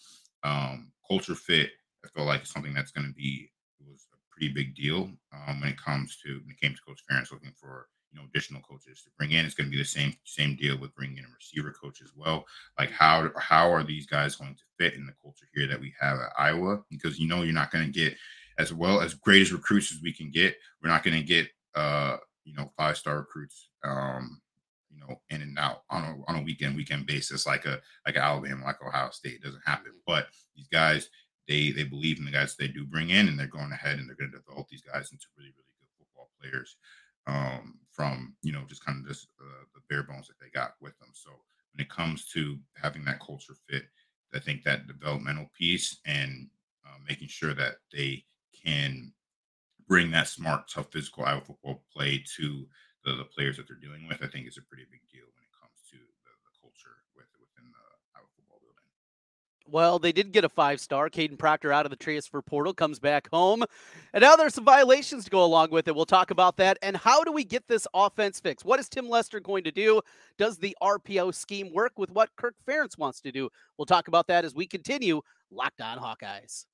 um, 0.44 0.92
culture 1.06 1.34
fit, 1.34 1.70
I 2.04 2.08
feel 2.08 2.24
like 2.24 2.46
something 2.46 2.72
that's 2.72 2.90
going 2.90 3.06
to 3.06 3.12
be 3.12 3.50
was 3.86 4.06
a 4.14 4.16
pretty 4.30 4.52
big 4.52 4.74
deal 4.74 5.10
um, 5.32 5.60
when 5.60 5.70
it 5.70 5.82
comes 5.82 6.16
to 6.24 6.40
when 6.44 6.50
it 6.50 6.60
came 6.60 6.74
to 6.74 6.82
Coach 6.82 7.02
Ferentz 7.10 7.30
looking 7.30 7.52
for 7.54 7.88
you 8.12 8.18
know 8.18 8.26
additional 8.26 8.62
coaches 8.62 9.02
to 9.02 9.10
bring 9.18 9.32
in. 9.32 9.44
It's 9.44 9.54
going 9.54 9.68
to 9.68 9.76
be 9.76 9.82
the 9.82 9.84
same 9.84 10.14
same 10.24 10.56
deal 10.56 10.78
with 10.78 10.94
bringing 10.94 11.18
in 11.18 11.24
a 11.24 11.34
receiver 11.36 11.72
coach 11.72 12.00
as 12.02 12.12
well. 12.16 12.46
Like 12.78 12.90
how 12.90 13.30
how 13.36 13.70
are 13.70 13.84
these 13.84 14.06
guys 14.06 14.36
going 14.36 14.54
to 14.54 14.64
fit 14.78 14.94
in 14.94 15.06
the 15.06 15.14
culture 15.22 15.46
here 15.54 15.66
that 15.66 15.80
we 15.80 15.92
have 16.00 16.18
at 16.18 16.32
Iowa? 16.38 16.82
Because 16.90 17.18
you 17.18 17.28
know 17.28 17.42
you're 17.42 17.52
not 17.52 17.70
going 17.70 17.84
to 17.84 17.92
get 17.92 18.16
as 18.60 18.72
well 18.72 19.00
as 19.00 19.14
great 19.14 19.42
as 19.42 19.52
recruits 19.52 19.90
as 19.92 20.02
we 20.02 20.12
can 20.12 20.30
get. 20.30 20.54
We're 20.82 20.90
not 20.90 21.02
going 21.02 21.16
to 21.16 21.24
get 21.24 21.48
uh, 21.74 22.18
you 22.44 22.54
know 22.54 22.70
five 22.76 22.96
star 22.96 23.18
recruits 23.18 23.70
um, 23.84 24.40
you 24.90 25.00
know 25.00 25.20
in 25.30 25.42
and 25.42 25.58
out 25.58 25.82
on 25.90 26.04
a 26.04 26.30
on 26.30 26.40
a 26.40 26.42
weekend 26.42 26.76
weekend 26.76 27.06
basis 27.06 27.46
like 27.46 27.64
a 27.64 27.80
like 28.06 28.16
Alabama 28.16 28.64
like 28.64 28.82
Ohio 28.86 29.10
State 29.10 29.34
it 29.34 29.42
doesn't 29.42 29.62
happen. 29.64 29.92
But 30.06 30.26
these 30.54 30.68
guys 30.68 31.08
they 31.48 31.70
they 31.70 31.84
believe 31.84 32.18
in 32.18 32.24
the 32.24 32.30
guys 32.30 32.54
they 32.54 32.68
do 32.68 32.84
bring 32.84 33.10
in 33.10 33.28
and 33.28 33.38
they're 33.38 33.46
going 33.46 33.72
ahead 33.72 33.98
and 33.98 34.08
they're 34.08 34.16
going 34.16 34.30
to 34.30 34.38
develop 34.38 34.68
these 34.68 34.82
guys 34.82 35.10
into 35.10 35.26
really 35.36 35.52
really 35.56 35.74
good 35.80 35.98
football 35.98 36.30
players 36.40 36.76
um, 37.26 37.78
from 37.92 38.34
you 38.42 38.52
know 38.52 38.62
just 38.68 38.84
kind 38.84 39.02
of 39.02 39.08
just 39.08 39.28
uh, 39.40 39.64
the 39.74 39.80
bare 39.88 40.02
bones 40.02 40.28
that 40.28 40.38
they 40.40 40.50
got 40.50 40.74
with 40.80 40.98
them. 40.98 41.10
So 41.12 41.30
when 41.72 41.84
it 41.84 41.90
comes 41.90 42.26
to 42.32 42.58
having 42.74 43.04
that 43.04 43.20
culture 43.20 43.54
fit, 43.68 43.84
I 44.34 44.38
think 44.38 44.64
that 44.64 44.86
developmental 44.86 45.50
piece 45.56 45.98
and 46.04 46.48
uh, 46.86 46.98
making 47.08 47.28
sure 47.28 47.54
that 47.54 47.76
they 47.92 48.24
can 48.64 49.12
bring 49.88 50.10
that 50.12 50.28
smart, 50.28 50.68
tough, 50.72 50.92
physical 50.92 51.24
Iowa 51.24 51.40
football 51.40 51.82
play 51.92 52.22
to 52.36 52.66
the, 53.04 53.16
the 53.16 53.24
players 53.24 53.56
that 53.56 53.66
they're 53.66 53.76
dealing 53.76 54.06
with, 54.06 54.22
I 54.22 54.28
think 54.28 54.46
is 54.46 54.56
a 54.56 54.62
pretty 54.62 54.84
big 54.90 55.00
deal 55.10 55.26
when 55.34 55.42
it 55.42 55.52
comes 55.60 55.74
to 55.90 55.96
the, 55.96 56.30
the 56.44 56.52
culture 56.60 57.02
with, 57.16 57.26
within 57.40 57.70
the 57.72 57.84
Iowa 58.14 58.26
football 58.36 58.60
building. 58.60 58.86
Well, 59.66 59.98
they 59.98 60.12
did 60.12 60.32
get 60.32 60.44
a 60.44 60.48
five 60.48 60.80
star. 60.80 61.10
Kadyn 61.10 61.38
Proctor 61.38 61.72
out 61.72 61.86
of 61.86 61.90
the 61.90 61.96
transfer 61.96 62.40
portal 62.42 62.72
comes 62.72 62.98
back 62.98 63.28
home. 63.32 63.64
And 64.12 64.22
now 64.22 64.36
there's 64.36 64.54
some 64.54 64.64
violations 64.64 65.24
to 65.24 65.30
go 65.30 65.44
along 65.44 65.70
with 65.70 65.88
it. 65.88 65.94
We'll 65.96 66.06
talk 66.06 66.30
about 66.30 66.56
that. 66.58 66.78
And 66.82 66.96
how 66.96 67.24
do 67.24 67.32
we 67.32 67.44
get 67.44 67.66
this 67.66 67.86
offense 67.94 68.38
fixed? 68.38 68.64
What 68.64 68.80
is 68.80 68.88
Tim 68.88 69.08
Lester 69.08 69.40
going 69.40 69.64
to 69.64 69.72
do? 69.72 70.02
Does 70.38 70.58
the 70.58 70.76
RPO 70.82 71.34
scheme 71.34 71.72
work 71.72 71.98
with 71.98 72.10
what 72.10 72.30
Kirk 72.36 72.54
Ferentz 72.68 72.98
wants 72.98 73.20
to 73.22 73.32
do? 73.32 73.48
We'll 73.76 73.86
talk 73.86 74.08
about 74.08 74.26
that 74.28 74.44
as 74.44 74.54
we 74.54 74.66
continue 74.66 75.20
Locked 75.50 75.80
On 75.80 75.98
Hawkeyes. 75.98 76.66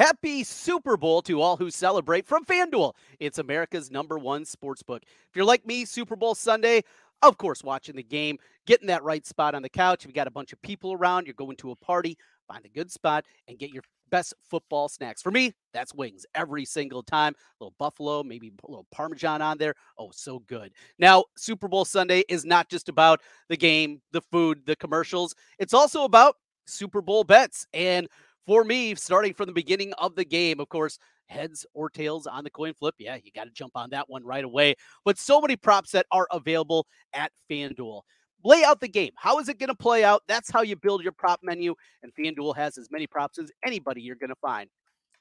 Happy 0.00 0.44
Super 0.44 0.96
Bowl 0.96 1.20
to 1.20 1.42
all 1.42 1.58
who 1.58 1.70
celebrate 1.70 2.26
from 2.26 2.42
FanDuel. 2.46 2.94
It's 3.18 3.38
America's 3.38 3.90
number 3.90 4.18
one 4.18 4.46
sports 4.46 4.82
book. 4.82 5.02
If 5.04 5.36
you're 5.36 5.44
like 5.44 5.66
me, 5.66 5.84
Super 5.84 6.16
Bowl 6.16 6.34
Sunday, 6.34 6.84
of 7.20 7.36
course, 7.36 7.62
watching 7.62 7.96
the 7.96 8.02
game, 8.02 8.38
getting 8.66 8.86
that 8.86 9.02
right 9.02 9.26
spot 9.26 9.54
on 9.54 9.60
the 9.60 9.68
couch. 9.68 10.04
If 10.04 10.08
you 10.08 10.14
got 10.14 10.26
a 10.26 10.30
bunch 10.30 10.54
of 10.54 10.62
people 10.62 10.94
around, 10.94 11.26
you're 11.26 11.34
going 11.34 11.58
to 11.58 11.72
a 11.72 11.76
party, 11.76 12.16
find 12.48 12.64
a 12.64 12.70
good 12.70 12.90
spot 12.90 13.26
and 13.46 13.58
get 13.58 13.74
your 13.74 13.82
best 14.10 14.32
football 14.48 14.88
snacks. 14.88 15.20
For 15.20 15.30
me, 15.30 15.52
that's 15.74 15.92
wings 15.92 16.24
every 16.34 16.64
single 16.64 17.02
time. 17.02 17.34
A 17.34 17.64
little 17.64 17.74
buffalo, 17.78 18.22
maybe 18.22 18.50
a 18.66 18.70
little 18.70 18.86
parmesan 18.90 19.42
on 19.42 19.58
there. 19.58 19.74
Oh, 19.98 20.08
so 20.14 20.38
good. 20.46 20.72
Now, 20.98 21.24
Super 21.36 21.68
Bowl 21.68 21.84
Sunday 21.84 22.24
is 22.30 22.46
not 22.46 22.70
just 22.70 22.88
about 22.88 23.20
the 23.50 23.56
game, 23.58 24.00
the 24.12 24.22
food, 24.22 24.62
the 24.64 24.76
commercials. 24.76 25.34
It's 25.58 25.74
also 25.74 26.04
about 26.04 26.36
Super 26.64 27.02
Bowl 27.02 27.22
bets. 27.22 27.66
And 27.74 28.08
for 28.46 28.64
me, 28.64 28.94
starting 28.94 29.34
from 29.34 29.46
the 29.46 29.52
beginning 29.52 29.92
of 29.94 30.14
the 30.14 30.24
game, 30.24 30.60
of 30.60 30.68
course, 30.68 30.98
heads 31.26 31.64
or 31.74 31.88
tails 31.88 32.26
on 32.26 32.44
the 32.44 32.50
coin 32.50 32.74
flip. 32.74 32.94
Yeah, 32.98 33.16
you 33.22 33.30
got 33.32 33.44
to 33.44 33.50
jump 33.50 33.72
on 33.74 33.90
that 33.90 34.08
one 34.08 34.24
right 34.24 34.44
away. 34.44 34.74
But 35.04 35.18
so 35.18 35.40
many 35.40 35.56
props 35.56 35.92
that 35.92 36.06
are 36.10 36.26
available 36.32 36.86
at 37.12 37.32
FanDuel 37.50 38.02
lay 38.44 38.64
out 38.64 38.80
the 38.80 38.88
game. 38.88 39.12
How 39.16 39.38
is 39.38 39.48
it 39.48 39.58
going 39.58 39.68
to 39.68 39.74
play 39.74 40.04
out? 40.04 40.22
That's 40.26 40.50
how 40.50 40.62
you 40.62 40.76
build 40.76 41.02
your 41.02 41.12
prop 41.12 41.40
menu. 41.42 41.74
And 42.02 42.12
FanDuel 42.14 42.56
has 42.56 42.78
as 42.78 42.90
many 42.90 43.06
props 43.06 43.38
as 43.38 43.50
anybody 43.64 44.02
you're 44.02 44.16
going 44.16 44.30
to 44.30 44.36
find. 44.36 44.68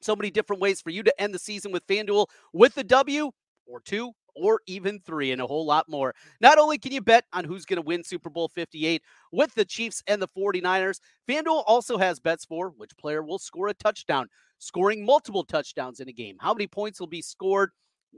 So 0.01 0.15
many 0.15 0.31
different 0.31 0.61
ways 0.61 0.81
for 0.81 0.89
you 0.89 1.03
to 1.03 1.21
end 1.21 1.33
the 1.33 1.39
season 1.39 1.71
with 1.71 1.85
FanDuel 1.87 2.27
with 2.53 2.73
the 2.73 2.83
W 2.83 3.31
or 3.67 3.81
two 3.81 4.11
or 4.39 4.61
even 4.67 4.99
three 4.99 5.31
and 5.31 5.41
a 5.41 5.47
whole 5.47 5.65
lot 5.65 5.89
more. 5.89 6.15
Not 6.41 6.57
only 6.57 6.77
can 6.77 6.91
you 6.91 7.01
bet 7.01 7.25
on 7.33 7.43
who's 7.43 7.65
going 7.65 7.77
to 7.77 7.85
win 7.85 8.03
Super 8.03 8.29
Bowl 8.29 8.47
58 8.47 9.01
with 9.31 9.53
the 9.55 9.65
Chiefs 9.65 10.03
and 10.07 10.21
the 10.21 10.27
49ers, 10.27 10.99
FanDuel 11.27 11.63
also 11.67 11.97
has 11.97 12.19
bets 12.19 12.45
for 12.45 12.69
which 12.69 12.95
player 12.97 13.21
will 13.21 13.39
score 13.39 13.67
a 13.67 13.73
touchdown, 13.73 14.27
scoring 14.57 15.05
multiple 15.05 15.43
touchdowns 15.43 15.99
in 15.99 16.09
a 16.09 16.13
game, 16.13 16.37
how 16.39 16.53
many 16.53 16.67
points 16.67 16.99
will 16.99 17.07
be 17.07 17.21
scored, 17.21 17.71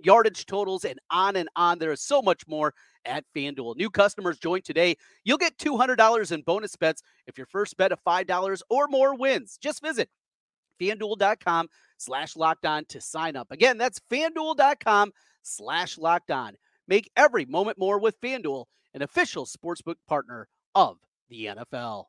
yardage 0.04 0.46
totals, 0.46 0.86
and 0.86 1.00
on 1.10 1.36
and 1.36 1.50
on. 1.56 1.80
There 1.80 1.92
is 1.92 2.02
so 2.02 2.22
much 2.22 2.48
more 2.48 2.74
at 3.06 3.26
FanDuel. 3.36 3.76
New 3.76 3.90
customers 3.90 4.40
join 4.40 4.62
today. 4.62 4.96
You'll 5.24 5.38
get 5.38 5.58
$200 5.58 6.32
in 6.32 6.42
bonus 6.42 6.76
bets 6.76 7.02
if 7.28 7.38
your 7.38 7.48
first 7.48 7.78
bet 7.78 7.92
of 7.92 8.04
$5 8.04 8.62
or 8.70 8.88
more 8.88 9.16
wins. 9.16 9.58
Just 9.62 9.82
visit 9.82 10.10
fanduel.com 10.82 11.70
slash 11.98 12.36
locked 12.36 12.66
on 12.66 12.86
to 12.86 13.00
sign 13.00 13.36
up. 13.36 13.52
Again, 13.52 13.78
that's 13.78 14.02
fanduel.com 14.12 15.12
slash 15.42 15.98
locked 15.98 16.32
on. 16.32 16.56
Make 16.88 17.12
every 17.16 17.46
moment 17.46 17.78
more 17.78 18.00
with 18.00 18.20
FanDuel, 18.22 18.66
an 18.94 19.02
official 19.02 19.46
sportsbook 19.46 19.96
partner 20.08 20.48
of 20.76 20.98
the 21.30 21.46
NFL. 21.46 22.06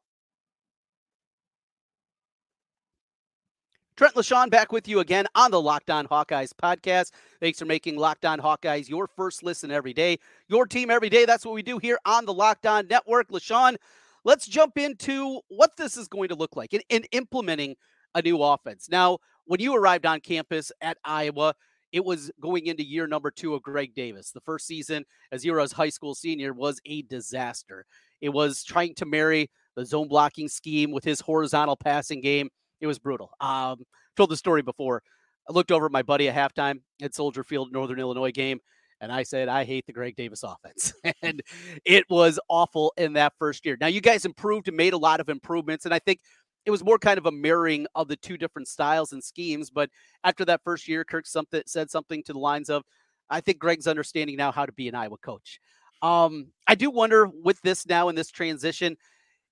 Trent 3.95 4.15
LeShun 4.15 4.51
back 4.51 4.73
with 4.73 4.89
you 4.89 5.01
again 5.01 5.27
on 5.35 5.51
the 5.51 5.61
Locked 5.61 5.91
On 5.91 6.07
Hawkeyes 6.07 6.51
podcast. 6.53 7.11
Thanks 7.41 7.59
for 7.59 7.67
making 7.67 7.97
Locked 7.97 8.25
On 8.25 8.41
Hawkeyes 8.41 8.89
your 8.89 9.07
first 9.07 9.43
listen 9.43 9.71
every 9.71 9.93
day, 9.93 10.19
your 10.49 10.67
team 10.67 10.91
every 10.91 11.11
day. 11.11 11.27
That's 11.27 11.45
what 11.45 11.55
we 11.55 11.63
do 11.63 11.79
here 11.79 11.99
on 12.07 12.25
the 12.25 12.33
Locked 12.33 12.65
On 12.65 12.87
Network. 12.89 13.29
LeShun, 13.29 13.77
let's 14.25 14.47
jump 14.47 14.79
into 14.79 15.41
what 15.49 15.77
this 15.77 15.99
is 15.99 16.09
going 16.09 16.31
to 16.31 16.35
look 16.35 16.57
like 16.57 16.73
in, 16.73 16.81
in 16.89 17.05
implementing 17.13 17.77
a 18.15 18.23
new 18.23 18.43
offense. 18.43 18.89
Now, 18.91 19.19
when 19.45 19.61
you 19.61 19.77
arrived 19.77 20.07
on 20.07 20.21
campus 20.21 20.73
at 20.81 20.97
Iowa, 21.05 21.55
it 21.93 22.05
was 22.05 22.31
going 22.41 22.67
into 22.67 22.85
year 22.85 23.07
number 23.07 23.31
two 23.31 23.55
of 23.55 23.63
Greg 23.63 23.95
Davis. 23.95 24.31
The 24.31 24.41
first 24.41 24.67
season 24.67 25.05
as 25.31 25.45
as 25.61 25.73
high 25.73 25.91
school 25.91 26.15
senior 26.15 26.53
was 26.53 26.81
a 26.87 27.03
disaster. 27.03 27.87
It 28.21 28.31
was 28.31 28.65
trying 28.65 28.95
to 28.97 29.07
marry 29.07 29.51
the 29.77 29.85
zone 29.85 30.09
blocking 30.09 30.49
scheme 30.49 30.91
with 30.91 31.05
his 31.05 31.21
horizontal 31.21 31.77
passing 31.77 32.21
game 32.21 32.49
it 32.83 32.87
was 32.87 32.99
brutal. 32.99 33.31
Um, 33.41 33.85
told 34.17 34.31
the 34.31 34.37
story 34.37 34.61
before. 34.61 35.03
I 35.49 35.53
looked 35.53 35.73
over 35.73 35.87
at 35.87 35.93
my 35.93 36.03
buddy 36.03 36.29
at 36.29 36.35
halftime 36.35 36.81
at 37.01 37.15
Soldier 37.15 37.43
Field, 37.43 37.73
Northern 37.73 37.99
Illinois 37.99 38.33
game, 38.33 38.61
and 39.01 39.11
I 39.11 39.23
said, 39.23 39.49
I 39.49 39.65
hate 39.65 39.87
the 39.87 39.93
Greg 39.93 40.15
Davis 40.17 40.45
offense. 40.45 40.93
and 41.23 41.43
it 41.85 42.05
was 42.11 42.39
awful 42.49 42.93
in 42.97 43.15
that 43.15 43.33
first 43.39 43.65
year. 43.65 43.77
Now, 43.81 43.87
you 43.87 44.01
guys 44.01 44.25
improved 44.25 44.69
and 44.69 44.77
made 44.77 44.93
a 44.93 44.99
lot 44.99 45.21
of 45.21 45.29
improvements. 45.29 45.85
And 45.85 45.95
I 45.95 45.99
think 46.01 46.21
it 46.65 46.71
was 46.71 46.85
more 46.85 46.99
kind 46.99 47.19
of 47.19 47.27
a 47.27 47.33
mirroring 47.33 47.87
of 47.95 48.09
the 48.09 48.17
two 48.17 48.37
different 48.37 48.69
styles 48.69 49.13
and 49.13 49.23
schemes. 49.23 49.71
But 49.71 49.91
after 50.25 50.45
that 50.45 50.63
first 50.63 50.89
year, 50.89 51.05
Kirk 51.05 51.27
something, 51.27 51.63
said 51.67 51.91
something 51.91 52.23
to 52.25 52.33
the 52.33 52.39
lines 52.39 52.71
of, 52.71 52.85
I 53.29 53.41
think 53.41 53.59
Greg's 53.59 53.87
understanding 53.87 54.37
now 54.37 54.53
how 54.53 54.67
to 54.67 54.73
be 54.73 54.89
an 54.89 54.95
Iowa 54.95 55.17
coach. 55.19 55.61
Um, 56.03 56.49
I 56.67 56.75
do 56.75 56.91
wonder 56.91 57.27
with 57.27 57.61
this 57.63 57.87
now 57.87 58.09
in 58.09 58.15
this 58.15 58.31
transition, 58.31 58.97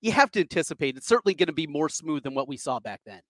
you 0.01 0.11
have 0.11 0.31
to 0.31 0.39
anticipate 0.39 0.97
it's 0.97 1.07
certainly 1.07 1.33
going 1.33 1.47
to 1.47 1.53
be 1.53 1.67
more 1.67 1.89
smooth 1.89 2.23
than 2.23 2.33
what 2.33 2.47
we 2.47 2.57
saw 2.57 2.79
back 2.79 3.01
then. 3.05 3.21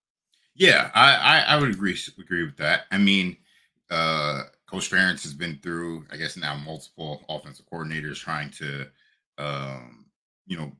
Yeah, 0.56 0.90
I, 0.94 1.16
I, 1.16 1.40
I 1.40 1.60
would 1.60 1.70
agree 1.70 1.98
agree 2.20 2.44
with 2.44 2.58
that. 2.58 2.82
I 2.92 2.98
mean, 2.98 3.38
uh, 3.90 4.44
Coach 4.66 4.90
Ferentz 4.90 5.24
has 5.24 5.34
been 5.34 5.60
through, 5.62 6.06
I 6.12 6.18
guess, 6.18 6.38
now 6.38 6.56
multiple 6.56 7.24
offensive 7.30 7.66
coordinators 7.72 8.18
trying 8.18 8.50
to, 8.52 8.88
um, 9.38 10.06
you 10.48 10.58
know, 10.58 10.72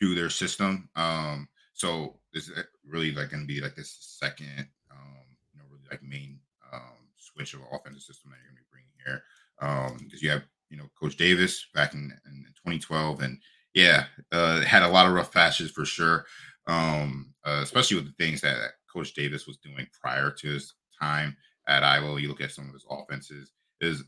do 0.00 0.14
their 0.14 0.30
system. 0.30 0.88
Um, 0.96 1.48
so 1.80 2.16
is 2.34 2.52
really 2.86 3.10
like 3.12 3.30
going 3.30 3.42
to 3.42 3.46
be 3.46 3.62
like 3.62 3.74
this 3.74 3.96
second, 4.00 4.68
um, 4.90 5.24
you 5.50 5.58
know, 5.58 5.64
really 5.70 5.88
like 5.90 6.02
main 6.02 6.38
um, 6.70 7.08
switch 7.16 7.54
of 7.54 7.60
offensive 7.72 8.02
system 8.02 8.30
that 8.30 8.36
you're 8.36 8.52
going 8.52 8.56
to 8.56 8.62
be 8.62 8.70
bringing 8.70 8.92
here. 9.02 9.22
Um, 9.62 10.04
because 10.04 10.22
you 10.22 10.28
have, 10.28 10.42
you 10.68 10.76
know, 10.76 10.90
Coach 11.00 11.16
Davis 11.16 11.66
back 11.72 11.94
in, 11.94 12.12
in 12.26 12.44
2012 12.64 13.22
and 13.22 13.38
yeah, 13.72 14.04
uh, 14.30 14.60
had 14.60 14.82
a 14.82 14.88
lot 14.88 15.06
of 15.06 15.14
rough 15.14 15.32
patches 15.32 15.70
for 15.70 15.86
sure. 15.86 16.26
Um, 16.66 17.32
uh, 17.46 17.60
especially 17.62 17.96
with 17.96 18.06
the 18.06 18.22
things 18.22 18.42
that 18.42 18.58
Coach 18.92 19.14
Davis 19.14 19.46
was 19.46 19.56
doing 19.56 19.86
prior 19.98 20.30
to 20.30 20.48
his 20.48 20.74
time 21.00 21.34
at 21.66 21.82
Iowa. 21.82 22.20
You 22.20 22.28
look 22.28 22.42
at 22.42 22.52
some 22.52 22.68
of 22.68 22.74
his 22.74 22.84
offenses 22.90 23.52
is 23.80 24.04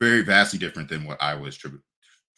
very 0.00 0.22
vastly 0.22 0.58
different 0.58 0.88
than 0.88 1.04
what 1.04 1.22
Iowa 1.22 1.44
has 1.44 1.56
tri- 1.56 1.72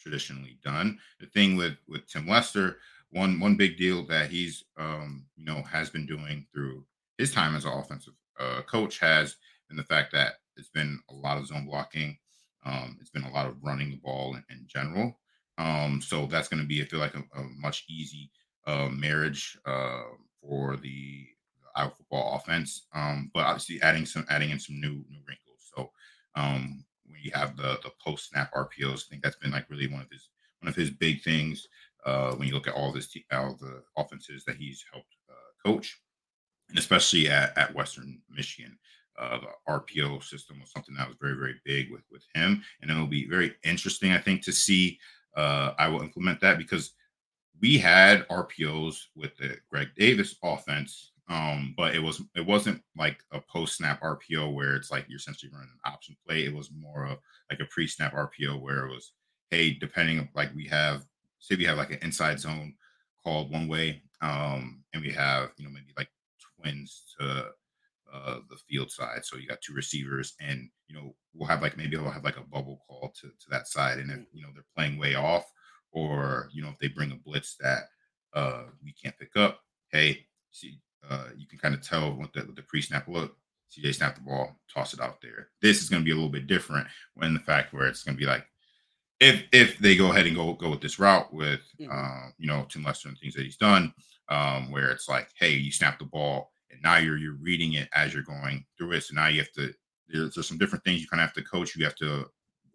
traditionally 0.01 0.59
done. 0.65 0.99
The 1.21 1.27
thing 1.27 1.55
with 1.55 1.77
with 1.87 2.07
Tim 2.07 2.27
Lester, 2.27 2.77
one 3.11 3.39
one 3.39 3.55
big 3.55 3.77
deal 3.77 4.05
that 4.07 4.29
he's 4.29 4.63
um, 4.77 5.25
you 5.35 5.45
know 5.45 5.61
has 5.63 5.89
been 5.89 6.05
doing 6.05 6.45
through 6.53 6.85
his 7.17 7.33
time 7.33 7.55
as 7.55 7.65
an 7.65 7.73
offensive 7.73 8.13
uh, 8.39 8.61
coach 8.63 8.99
has 8.99 9.35
been 9.67 9.77
the 9.77 9.83
fact 9.83 10.11
that 10.13 10.35
it's 10.55 10.69
been 10.69 10.99
a 11.09 11.13
lot 11.13 11.37
of 11.37 11.47
zone 11.47 11.65
blocking. 11.65 12.17
Um, 12.65 12.97
it's 12.99 13.09
been 13.09 13.23
a 13.23 13.31
lot 13.31 13.47
of 13.47 13.55
running 13.61 13.91
the 13.91 13.97
ball 13.97 14.35
in, 14.35 14.43
in 14.49 14.65
general. 14.67 15.17
Um, 15.57 16.01
so 16.01 16.25
that's 16.25 16.47
going 16.47 16.61
to 16.61 16.67
be, 16.67 16.81
I 16.81 16.85
feel 16.85 16.99
like, 16.99 17.15
a, 17.15 17.23
a 17.37 17.43
much 17.57 17.85
easy 17.89 18.29
uh, 18.65 18.89
marriage 18.89 19.57
uh, 19.65 20.03
for 20.41 20.77
the 20.77 21.25
Iowa 21.75 21.91
football 21.95 22.35
offense. 22.35 22.87
Um, 22.93 23.31
but 23.33 23.45
obviously, 23.45 23.81
adding 23.81 24.05
some, 24.05 24.25
adding 24.29 24.49
in 24.49 24.59
some 24.59 24.79
new 24.79 25.05
new 25.09 25.19
wrinkles. 25.27 25.71
So 25.75 25.91
um, 26.35 26.85
when 27.05 27.19
you 27.21 27.31
have 27.33 27.55
the 27.57 27.79
the 27.83 27.91
post 28.03 28.29
snap 28.29 28.53
RPOs, 28.53 29.05
I 29.05 29.09
think 29.09 29.23
that's 29.23 29.37
been 29.37 29.51
like 29.51 29.69
really 29.69 29.87
one 29.87 30.01
of 30.01 30.09
his 30.11 30.29
one 30.61 30.69
of 30.69 30.75
his 30.75 30.89
big 30.89 31.23
things. 31.23 31.67
Uh, 32.05 32.33
when 32.35 32.47
you 32.47 32.53
look 32.53 32.67
at 32.67 32.73
all 32.73 32.91
this 32.91 33.13
all 33.33 33.57
the 33.59 33.83
offenses 33.97 34.43
that 34.45 34.55
he's 34.55 34.83
helped 34.91 35.15
uh, 35.29 35.69
coach, 35.69 36.01
and 36.69 36.77
especially 36.77 37.27
at, 37.27 37.57
at 37.57 37.73
Western 37.75 38.21
Michigan. 38.29 38.77
Uh, 39.17 39.37
the 39.37 39.47
RPO 39.67 40.23
system 40.23 40.61
was 40.61 40.71
something 40.71 40.95
that 40.95 41.05
was 41.05 41.17
very, 41.19 41.33
very 41.33 41.55
big 41.65 41.91
with 41.91 42.03
with 42.09 42.23
him, 42.33 42.63
and 42.81 42.89
it'll 42.89 43.05
be 43.05 43.27
very 43.27 43.53
interesting, 43.65 44.13
I 44.13 44.17
think, 44.17 44.41
to 44.43 44.53
see 44.53 44.97
uh, 45.35 45.73
I 45.77 45.87
will 45.87 46.01
implement 46.01 46.39
that 46.41 46.57
because 46.57 46.93
we 47.61 47.77
had 47.77 48.27
RPOs 48.29 48.97
with 49.15 49.35
the 49.37 49.57
Greg 49.69 49.89
Davis 49.97 50.35
offense, 50.43 51.11
um, 51.29 51.73
but 51.77 51.93
it 51.93 51.99
was 51.99 52.21
it 52.35 52.45
wasn't 52.45 52.81
like 52.97 53.19
a 53.31 53.41
post 53.41 53.77
snap 53.77 54.01
RPO 54.01 54.53
where 54.53 54.75
it's 54.75 54.91
like 54.91 55.05
you're 55.07 55.17
essentially 55.17 55.51
running 55.51 55.69
an 55.71 55.91
option 55.91 56.15
play. 56.25 56.45
It 56.45 56.53
was 56.53 56.71
more 56.71 57.05
of 57.05 57.19
like 57.49 57.59
a 57.59 57.65
pre 57.65 57.87
snap 57.87 58.13
RPO 58.13 58.59
where 58.59 58.85
it 58.85 58.89
was, 58.89 59.13
hey, 59.51 59.73
depending 59.73 60.27
like 60.33 60.53
we 60.55 60.65
have 60.65 61.05
say 61.39 61.55
we 61.55 61.65
have 61.65 61.77
like 61.77 61.91
an 61.91 61.99
inside 62.01 62.39
zone 62.39 62.75
called 63.23 63.51
one 63.51 63.67
way, 63.67 64.01
um, 64.21 64.83
and 64.93 65.03
we 65.03 65.11
have 65.11 65.51
you 65.57 65.65
know 65.65 65.71
maybe 65.71 65.93
like 65.97 66.09
twins 66.61 67.15
to 67.19 67.47
uh, 68.13 68.39
the 68.49 68.57
field 68.67 68.91
side. 68.91 69.23
So 69.23 69.37
you 69.37 69.47
got 69.47 69.61
two 69.61 69.73
receivers, 69.73 70.35
and 70.39 70.69
you 70.87 70.95
know 70.95 71.15
we'll 71.33 71.47
have 71.47 71.61
like 71.61 71.77
maybe 71.77 71.97
we'll 71.97 72.11
have 72.11 72.23
like 72.23 72.37
a 72.37 72.41
bubble 72.41 72.81
call 72.87 73.13
to 73.21 73.27
to 73.27 73.49
that 73.49 73.67
side, 73.67 73.99
and 73.99 74.11
if 74.11 74.19
you 74.33 74.41
know 74.41 74.49
they're 74.53 74.63
playing 74.75 74.97
way 74.97 75.15
off, 75.15 75.45
or 75.91 76.49
you 76.51 76.61
know 76.61 76.69
if 76.69 76.79
they 76.79 76.87
bring 76.87 77.11
a 77.11 77.15
blitz 77.15 77.55
that 77.59 77.83
uh, 78.33 78.63
we 78.83 78.93
can't 78.93 79.17
pick 79.17 79.35
up, 79.35 79.59
hey, 79.91 80.25
see, 80.51 80.79
uh, 81.09 81.25
you 81.37 81.47
can 81.47 81.59
kind 81.59 81.73
of 81.73 81.81
tell 81.81 82.11
what 82.13 82.33
the, 82.33 82.41
the 82.55 82.61
pre-snap 82.63 83.07
look. 83.07 83.35
CJ 83.71 83.95
snap 83.95 84.15
the 84.15 84.21
ball, 84.21 84.59
toss 84.73 84.95
it 84.95 84.99
out 84.99 85.21
there. 85.21 85.49
This 85.61 85.81
is 85.81 85.89
going 85.89 86.01
to 86.01 86.05
be 86.05 86.11
a 86.11 86.15
little 86.15 86.29
bit 86.29 86.47
different 86.47 86.87
when 87.13 87.35
the 87.35 87.39
fact 87.39 87.71
where 87.71 87.85
it's 87.85 88.03
going 88.03 88.15
to 88.15 88.19
be 88.19 88.25
like 88.25 88.45
if 89.19 89.43
if 89.51 89.77
they 89.79 89.95
go 89.95 90.11
ahead 90.11 90.27
and 90.27 90.35
go 90.35 90.53
go 90.53 90.69
with 90.69 90.81
this 90.81 90.99
route 90.99 91.33
with 91.33 91.61
mm-hmm. 91.79 91.91
uh, 91.91 92.29
you 92.37 92.47
know 92.47 92.65
Tim 92.69 92.83
Lester 92.83 93.09
and 93.09 93.17
things 93.17 93.33
that 93.35 93.43
he's 93.43 93.57
done, 93.57 93.93
um, 94.29 94.71
where 94.71 94.89
it's 94.89 95.09
like, 95.09 95.29
hey, 95.35 95.51
you 95.51 95.71
snap 95.71 95.99
the 95.99 96.05
ball 96.05 96.51
and 96.71 96.81
now 96.81 96.97
you're 96.97 97.17
you're 97.17 97.37
reading 97.41 97.73
it 97.73 97.89
as 97.93 98.13
you're 98.13 98.23
going 98.23 98.65
through 98.77 98.93
it. 98.93 99.03
So 99.03 99.15
now 99.15 99.27
you 99.27 99.39
have 99.39 99.51
to 99.53 99.73
there's, 100.07 100.33
there's 100.33 100.47
some 100.47 100.57
different 100.57 100.83
things 100.83 101.01
you 101.01 101.07
kind 101.07 101.21
of 101.21 101.27
have 101.27 101.35
to 101.35 101.43
coach. 101.43 101.75
You 101.75 101.85
have 101.85 101.95
to 101.95 102.25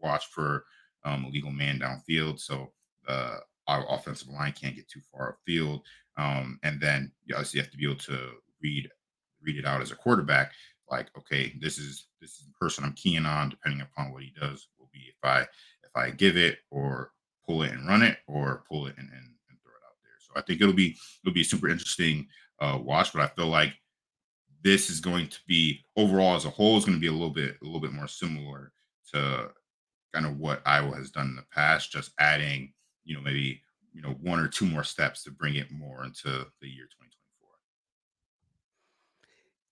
watch 0.02 0.26
for 0.26 0.64
um, 1.04 1.24
a 1.24 1.28
legal 1.28 1.50
man 1.50 1.78
downfield, 1.78 2.40
so 2.40 2.72
uh, 3.08 3.36
our 3.66 3.84
offensive 3.88 4.28
line 4.28 4.52
can't 4.52 4.76
get 4.76 4.88
too 4.88 5.00
far 5.12 5.36
upfield. 5.48 5.80
Um, 6.16 6.58
and 6.62 6.80
then 6.80 7.12
you 7.24 7.34
obviously 7.34 7.60
have 7.60 7.70
to 7.70 7.76
be 7.76 7.84
able 7.84 7.96
to 8.00 8.30
read 8.62 8.88
read 9.42 9.56
it 9.56 9.66
out 9.66 9.82
as 9.82 9.90
a 9.90 9.96
quarterback. 9.96 10.52
Like, 10.90 11.10
okay, 11.18 11.54
this 11.60 11.78
is 11.78 12.06
this 12.20 12.32
is 12.32 12.46
the 12.46 12.52
person 12.60 12.84
I'm 12.84 12.92
keying 12.92 13.26
on, 13.26 13.50
depending 13.50 13.80
upon 13.80 14.12
what 14.12 14.22
he 14.22 14.32
does, 14.38 14.68
will 14.78 14.90
be 14.92 15.00
if 15.08 15.16
I 15.22 15.46
I 15.96 16.10
give 16.10 16.36
it 16.36 16.58
or 16.70 17.12
pull 17.46 17.62
it 17.62 17.72
and 17.72 17.86
run 17.86 18.02
it, 18.02 18.18
or 18.26 18.64
pull 18.68 18.86
it 18.86 18.94
and, 18.96 19.08
and, 19.08 19.28
and 19.48 19.58
throw 19.62 19.72
it 19.72 19.84
out 19.86 19.96
there. 20.02 20.18
So 20.18 20.32
I 20.36 20.42
think 20.42 20.60
it'll 20.60 20.74
be 20.74 20.96
it'll 21.22 21.34
be 21.34 21.42
a 21.42 21.44
super 21.44 21.68
interesting 21.68 22.26
uh, 22.60 22.78
watch. 22.82 23.12
But 23.12 23.22
I 23.22 23.28
feel 23.28 23.48
like 23.48 23.74
this 24.62 24.88
is 24.90 25.00
going 25.00 25.28
to 25.28 25.38
be 25.46 25.84
overall 25.96 26.36
as 26.36 26.46
a 26.46 26.50
whole 26.50 26.78
is 26.78 26.84
going 26.84 26.96
to 26.96 27.00
be 27.00 27.08
a 27.08 27.12
little 27.12 27.30
bit 27.30 27.56
a 27.62 27.64
little 27.64 27.80
bit 27.80 27.92
more 27.92 28.08
similar 28.08 28.72
to 29.12 29.50
kind 30.12 30.26
of 30.26 30.38
what 30.38 30.62
Iowa 30.64 30.96
has 30.96 31.10
done 31.10 31.26
in 31.26 31.36
the 31.36 31.44
past, 31.52 31.92
just 31.92 32.12
adding 32.18 32.72
you 33.04 33.14
know 33.14 33.20
maybe 33.20 33.60
you 33.92 34.02
know 34.02 34.16
one 34.20 34.40
or 34.40 34.48
two 34.48 34.66
more 34.66 34.84
steps 34.84 35.22
to 35.24 35.30
bring 35.30 35.56
it 35.56 35.70
more 35.70 36.04
into 36.04 36.28
the 36.60 36.68
year 36.68 36.84
2020 36.84 37.23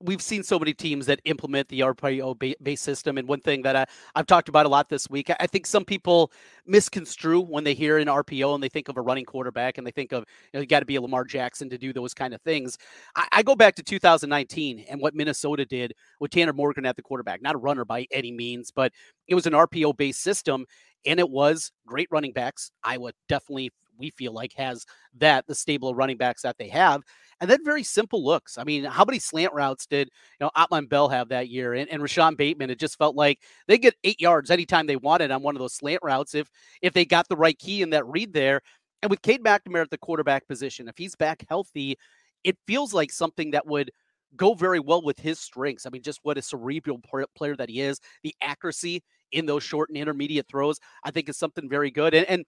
we've 0.02 0.22
seen 0.22 0.42
so 0.42 0.58
many 0.58 0.74
teams 0.74 1.06
that 1.06 1.20
implement 1.24 1.68
the 1.68 1.80
RPO 1.80 2.54
based 2.62 2.84
system. 2.84 3.18
And 3.18 3.28
one 3.28 3.40
thing 3.40 3.62
that 3.62 3.76
I, 3.76 3.86
have 4.16 4.26
talked 4.26 4.48
about 4.48 4.66
a 4.66 4.68
lot 4.68 4.88
this 4.88 5.08
week, 5.08 5.30
I 5.38 5.46
think 5.46 5.66
some 5.66 5.84
people 5.84 6.32
misconstrue 6.66 7.40
when 7.40 7.64
they 7.64 7.74
hear 7.74 7.98
an 7.98 8.08
RPO 8.08 8.54
and 8.54 8.62
they 8.62 8.68
think 8.68 8.88
of 8.88 8.96
a 8.96 9.00
running 9.00 9.24
quarterback 9.24 9.78
and 9.78 9.86
they 9.86 9.90
think 9.90 10.12
of 10.12 10.24
you, 10.52 10.58
know, 10.58 10.60
you 10.60 10.66
got 10.66 10.80
to 10.80 10.86
be 10.86 10.96
a 10.96 11.00
Lamar 11.00 11.24
Jackson 11.24 11.70
to 11.70 11.78
do 11.78 11.92
those 11.92 12.14
kind 12.14 12.34
of 12.34 12.42
things. 12.42 12.78
I, 13.16 13.28
I, 13.32 13.42
go 13.42 13.56
back 13.56 13.74
to 13.76 13.82
2019 13.82 14.86
and 14.88 15.00
what 15.00 15.14
Minnesota 15.14 15.64
did 15.64 15.94
with 16.20 16.30
Tanner 16.30 16.52
Morgan 16.52 16.86
at 16.86 16.96
the 16.96 17.02
quarterback, 17.02 17.42
not 17.42 17.54
a 17.54 17.58
runner 17.58 17.84
by 17.84 18.06
any 18.10 18.32
means, 18.32 18.70
but 18.70 18.92
it 19.28 19.34
was 19.34 19.46
an 19.46 19.52
RPO 19.52 19.96
based 19.96 20.20
system 20.20 20.66
and 21.06 21.18
it 21.18 21.28
was 21.28 21.72
great 21.86 22.08
running 22.10 22.32
backs. 22.32 22.70
Iowa 22.84 23.12
definitely 23.28 23.70
we 23.98 24.10
feel 24.10 24.32
like 24.32 24.52
has 24.54 24.84
that 25.18 25.46
the 25.46 25.54
stable 25.54 25.90
of 25.90 25.96
running 25.96 26.16
backs 26.16 26.42
that 26.42 26.58
they 26.58 26.68
have 26.68 27.02
and 27.42 27.50
then 27.50 27.64
very 27.64 27.82
simple 27.82 28.24
looks. 28.24 28.56
I 28.56 28.62
mean, 28.62 28.84
how 28.84 29.04
many 29.04 29.18
slant 29.18 29.52
routes 29.52 29.84
did 29.84 30.08
you 30.40 30.46
know 30.46 30.50
Autman 30.56 30.88
Bell 30.88 31.08
have 31.08 31.28
that 31.30 31.48
year? 31.48 31.74
And, 31.74 31.90
and 31.90 32.00
Rashod 32.00 32.36
Bateman, 32.36 32.70
it 32.70 32.78
just 32.78 32.96
felt 32.96 33.16
like 33.16 33.40
they 33.66 33.78
get 33.78 33.96
eight 34.04 34.20
yards 34.20 34.50
anytime 34.50 34.86
they 34.86 34.96
wanted 34.96 35.32
on 35.32 35.42
one 35.42 35.56
of 35.56 35.60
those 35.60 35.74
slant 35.74 36.00
routes 36.04 36.36
if 36.36 36.48
if 36.82 36.94
they 36.94 37.04
got 37.04 37.28
the 37.28 37.36
right 37.36 37.58
key 37.58 37.82
in 37.82 37.90
that 37.90 38.06
read 38.06 38.32
there. 38.32 38.60
And 39.02 39.10
with 39.10 39.22
Cade 39.22 39.42
McNamara 39.42 39.82
at 39.82 39.90
the 39.90 39.98
quarterback 39.98 40.46
position, 40.46 40.86
if 40.86 40.96
he's 40.96 41.16
back 41.16 41.44
healthy, 41.48 41.96
it 42.44 42.56
feels 42.68 42.94
like 42.94 43.10
something 43.10 43.50
that 43.50 43.66
would 43.66 43.90
go 44.36 44.54
very 44.54 44.78
well 44.78 45.02
with 45.02 45.18
his 45.18 45.40
strengths. 45.40 45.84
I 45.84 45.90
mean, 45.90 46.02
just 46.02 46.20
what 46.22 46.38
a 46.38 46.42
cerebral 46.42 47.00
player 47.36 47.56
that 47.56 47.68
he 47.68 47.80
is, 47.80 47.98
the 48.22 48.34
accuracy 48.40 49.02
in 49.32 49.46
those 49.46 49.64
short 49.64 49.88
and 49.88 49.98
intermediate 49.98 50.46
throws, 50.48 50.78
I 51.02 51.10
think 51.10 51.28
is 51.28 51.36
something 51.36 51.68
very 51.68 51.90
good. 51.90 52.14
And, 52.14 52.26
and 52.28 52.44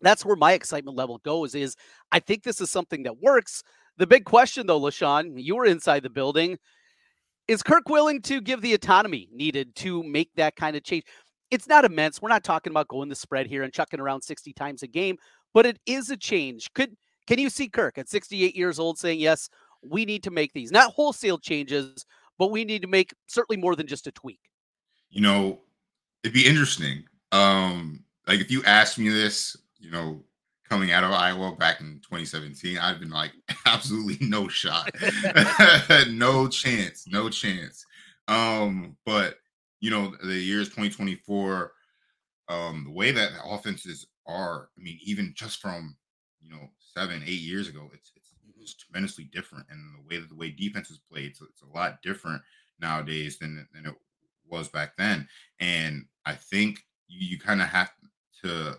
that's 0.00 0.24
where 0.24 0.36
my 0.36 0.52
excitement 0.52 0.96
level 0.96 1.18
goes 1.18 1.54
is 1.54 1.74
I 2.12 2.20
think 2.20 2.42
this 2.42 2.60
is 2.60 2.70
something 2.70 3.04
that 3.04 3.22
works. 3.22 3.62
The 3.98 4.06
big 4.06 4.24
question, 4.24 4.66
though, 4.66 4.80
LeShun, 4.80 5.32
you 5.36 5.56
were 5.56 5.64
inside 5.64 6.02
the 6.02 6.10
building. 6.10 6.58
Is 7.48 7.62
Kirk 7.62 7.88
willing 7.88 8.20
to 8.22 8.40
give 8.40 8.60
the 8.60 8.74
autonomy 8.74 9.28
needed 9.32 9.74
to 9.76 10.02
make 10.02 10.30
that 10.34 10.56
kind 10.56 10.76
of 10.76 10.82
change? 10.82 11.04
It's 11.50 11.68
not 11.68 11.84
immense. 11.84 12.20
We're 12.20 12.28
not 12.28 12.44
talking 12.44 12.72
about 12.72 12.88
going 12.88 13.08
the 13.08 13.14
spread 13.14 13.46
here 13.46 13.62
and 13.62 13.72
chucking 13.72 14.00
around 14.00 14.22
60 14.22 14.52
times 14.52 14.82
a 14.82 14.88
game, 14.88 15.16
but 15.54 15.64
it 15.64 15.78
is 15.86 16.10
a 16.10 16.16
change. 16.16 16.72
Could 16.74 16.96
can 17.26 17.38
you 17.38 17.50
see 17.50 17.68
Kirk 17.68 17.98
at 17.98 18.08
68 18.08 18.54
years 18.54 18.78
old 18.78 18.98
saying, 18.98 19.18
yes, 19.18 19.48
we 19.82 20.04
need 20.04 20.22
to 20.24 20.30
make 20.30 20.52
these, 20.52 20.70
not 20.70 20.92
wholesale 20.92 21.38
changes, 21.38 22.06
but 22.38 22.50
we 22.50 22.64
need 22.64 22.82
to 22.82 22.88
make 22.88 23.14
certainly 23.26 23.60
more 23.60 23.74
than 23.74 23.86
just 23.86 24.06
a 24.06 24.12
tweak? 24.12 24.40
You 25.10 25.22
know, 25.22 25.60
it'd 26.22 26.34
be 26.34 26.46
interesting. 26.46 27.04
Um, 27.32 28.04
like 28.26 28.40
if 28.40 28.50
you 28.50 28.62
asked 28.64 28.98
me 28.98 29.08
this, 29.08 29.56
you 29.78 29.90
know, 29.90 30.22
coming 30.68 30.90
out 30.90 31.04
of 31.04 31.12
Iowa 31.12 31.54
back 31.56 31.80
in 31.80 32.00
2017, 32.02 32.78
I've 32.78 33.00
been 33.00 33.10
like, 33.10 33.32
absolutely 33.66 34.26
no 34.26 34.48
shot, 34.48 34.90
no 36.08 36.48
chance, 36.48 37.06
no 37.06 37.28
chance. 37.28 37.84
Um, 38.28 38.96
but 39.04 39.36
you 39.80 39.90
know, 39.90 40.14
the 40.22 40.34
years 40.34 40.68
2024, 40.68 41.72
um, 42.48 42.84
the 42.84 42.92
way 42.92 43.10
that 43.12 43.30
offenses 43.44 44.06
are, 44.26 44.68
I 44.78 44.82
mean, 44.82 44.98
even 45.02 45.32
just 45.36 45.60
from 45.60 45.96
you 46.40 46.50
know 46.50 46.70
seven, 46.78 47.22
eight 47.24 47.40
years 47.40 47.68
ago, 47.68 47.90
it's 47.92 48.12
it's, 48.16 48.30
it's 48.60 48.74
tremendously 48.74 49.24
different, 49.24 49.66
and 49.70 49.80
the 49.94 50.08
way 50.08 50.20
that 50.20 50.28
the 50.28 50.36
way 50.36 50.50
defense 50.50 50.90
is 50.90 51.00
played, 51.10 51.36
so 51.36 51.46
it's 51.50 51.62
a 51.62 51.76
lot 51.76 52.02
different 52.02 52.42
nowadays 52.80 53.38
than 53.38 53.66
than 53.72 53.86
it 53.86 53.94
was 54.48 54.68
back 54.68 54.96
then. 54.96 55.28
And 55.60 56.06
I 56.24 56.34
think 56.34 56.80
you, 57.08 57.26
you 57.28 57.38
kind 57.38 57.60
of 57.60 57.68
have 57.68 57.90
to 58.44 58.78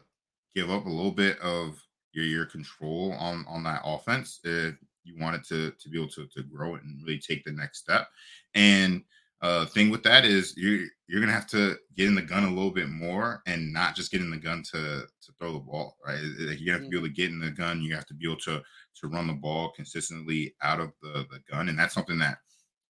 give 0.58 0.72
up 0.72 0.88
a 0.88 0.90
little 0.90 1.12
bit 1.12 1.38
of 1.40 1.80
your 2.14 2.26
your 2.26 2.46
control 2.46 3.14
on 3.20 3.46
on 3.48 3.64
that 3.64 3.82
offense 3.86 4.40
if 4.44 4.74
you 5.04 5.16
wanted 5.20 5.44
to 5.44 5.72
to 5.80 5.88
be 5.90 6.00
able 6.00 6.10
to 6.10 6.26
to 6.36 6.42
grow 6.42 6.74
it 6.74 6.84
and 6.84 7.00
really 7.04 7.20
take 7.20 7.44
the 7.44 7.52
next 7.52 7.78
step. 7.80 8.08
And 8.56 9.04
uh 9.42 9.68
thing 9.68 9.92
with 9.92 10.02
that 10.02 10.26
is 10.26 10.56
you're 10.58 10.88
you're 11.08 11.20
gonna 11.22 11.32
have 11.32 11.46
to 11.46 11.78
get 11.96 12.08
in 12.08 12.16
the 12.16 12.24
gun 12.24 12.44
a 12.44 12.50
little 12.50 12.72
bit 12.72 12.90
more 12.90 13.44
and 13.46 13.72
not 13.72 13.96
just 13.96 14.12
get 14.12 14.22
in 14.22 14.32
the 14.32 14.38
gun 14.38 14.64
to 14.72 15.06
to 15.22 15.32
throw 15.38 15.54
the 15.54 15.60
ball 15.60 15.96
right? 16.04 16.20
You 16.58 16.72
have 16.72 16.82
to 16.82 16.90
be 16.90 16.98
able 16.98 17.08
to 17.08 17.14
get 17.14 17.30
in 17.30 17.40
the 17.40 17.52
gun. 17.52 17.84
You 17.84 17.94
have 17.94 18.08
to 18.08 18.16
be 18.16 18.26
able 18.26 18.42
to 18.42 18.64
to 19.00 19.08
run 19.08 19.28
the 19.28 19.34
ball 19.34 19.72
consistently 19.76 20.56
out 20.64 20.80
of 20.80 20.92
the 21.04 21.28
the 21.30 21.40
gun. 21.52 21.70
And 21.70 21.78
that's 21.78 21.94
something 21.94 22.18
that 22.18 22.40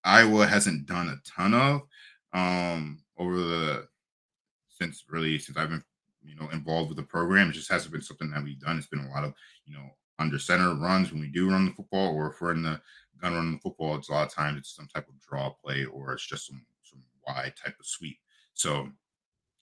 iowa 0.04 0.47
hasn't 0.47 0.88
done 0.88 1.10
a 1.10 1.21
ton 1.30 1.54
of 1.54 1.82
um 2.34 3.04
over 3.19 3.38
the 3.38 3.88
since 4.69 5.04
really 5.08 5.38
since 5.38 5.56
i've 5.60 5.69
been 5.69 5.84
you 6.23 6.36
know, 6.36 6.49
involved 6.49 6.89
with 6.89 6.97
the 6.97 7.03
program. 7.03 7.49
It 7.49 7.53
just 7.53 7.71
hasn't 7.71 7.91
been 7.91 8.01
something 8.01 8.29
that 8.31 8.43
we've 8.43 8.60
done. 8.60 8.77
It's 8.77 8.88
been 8.88 9.05
a 9.05 9.10
lot 9.10 9.23
of, 9.23 9.34
you 9.65 9.73
know, 9.73 9.89
under 10.19 10.39
center 10.39 10.75
runs 10.75 11.12
when 11.12 11.21
we 11.21 11.27
do 11.27 11.49
run 11.49 11.65
the 11.65 11.71
football, 11.71 12.13
or 12.13 12.31
if 12.31 12.41
we're 12.41 12.51
in 12.51 12.63
the 12.63 12.79
gun 13.21 13.34
running 13.34 13.53
the 13.53 13.60
football, 13.60 13.95
it's 13.95 14.10
a 14.10 14.13
lot 14.13 14.27
of 14.27 14.34
times 14.34 14.57
it's 14.57 14.75
some 14.75 14.88
type 14.88 15.07
of 15.07 15.19
draw 15.19 15.49
play 15.49 15.86
or 15.86 16.13
it's 16.13 16.25
just 16.25 16.47
some 16.47 16.63
some 16.84 17.01
wide 17.27 17.53
type 17.63 17.75
of 17.79 17.86
sweep. 17.86 18.17
So 18.53 18.89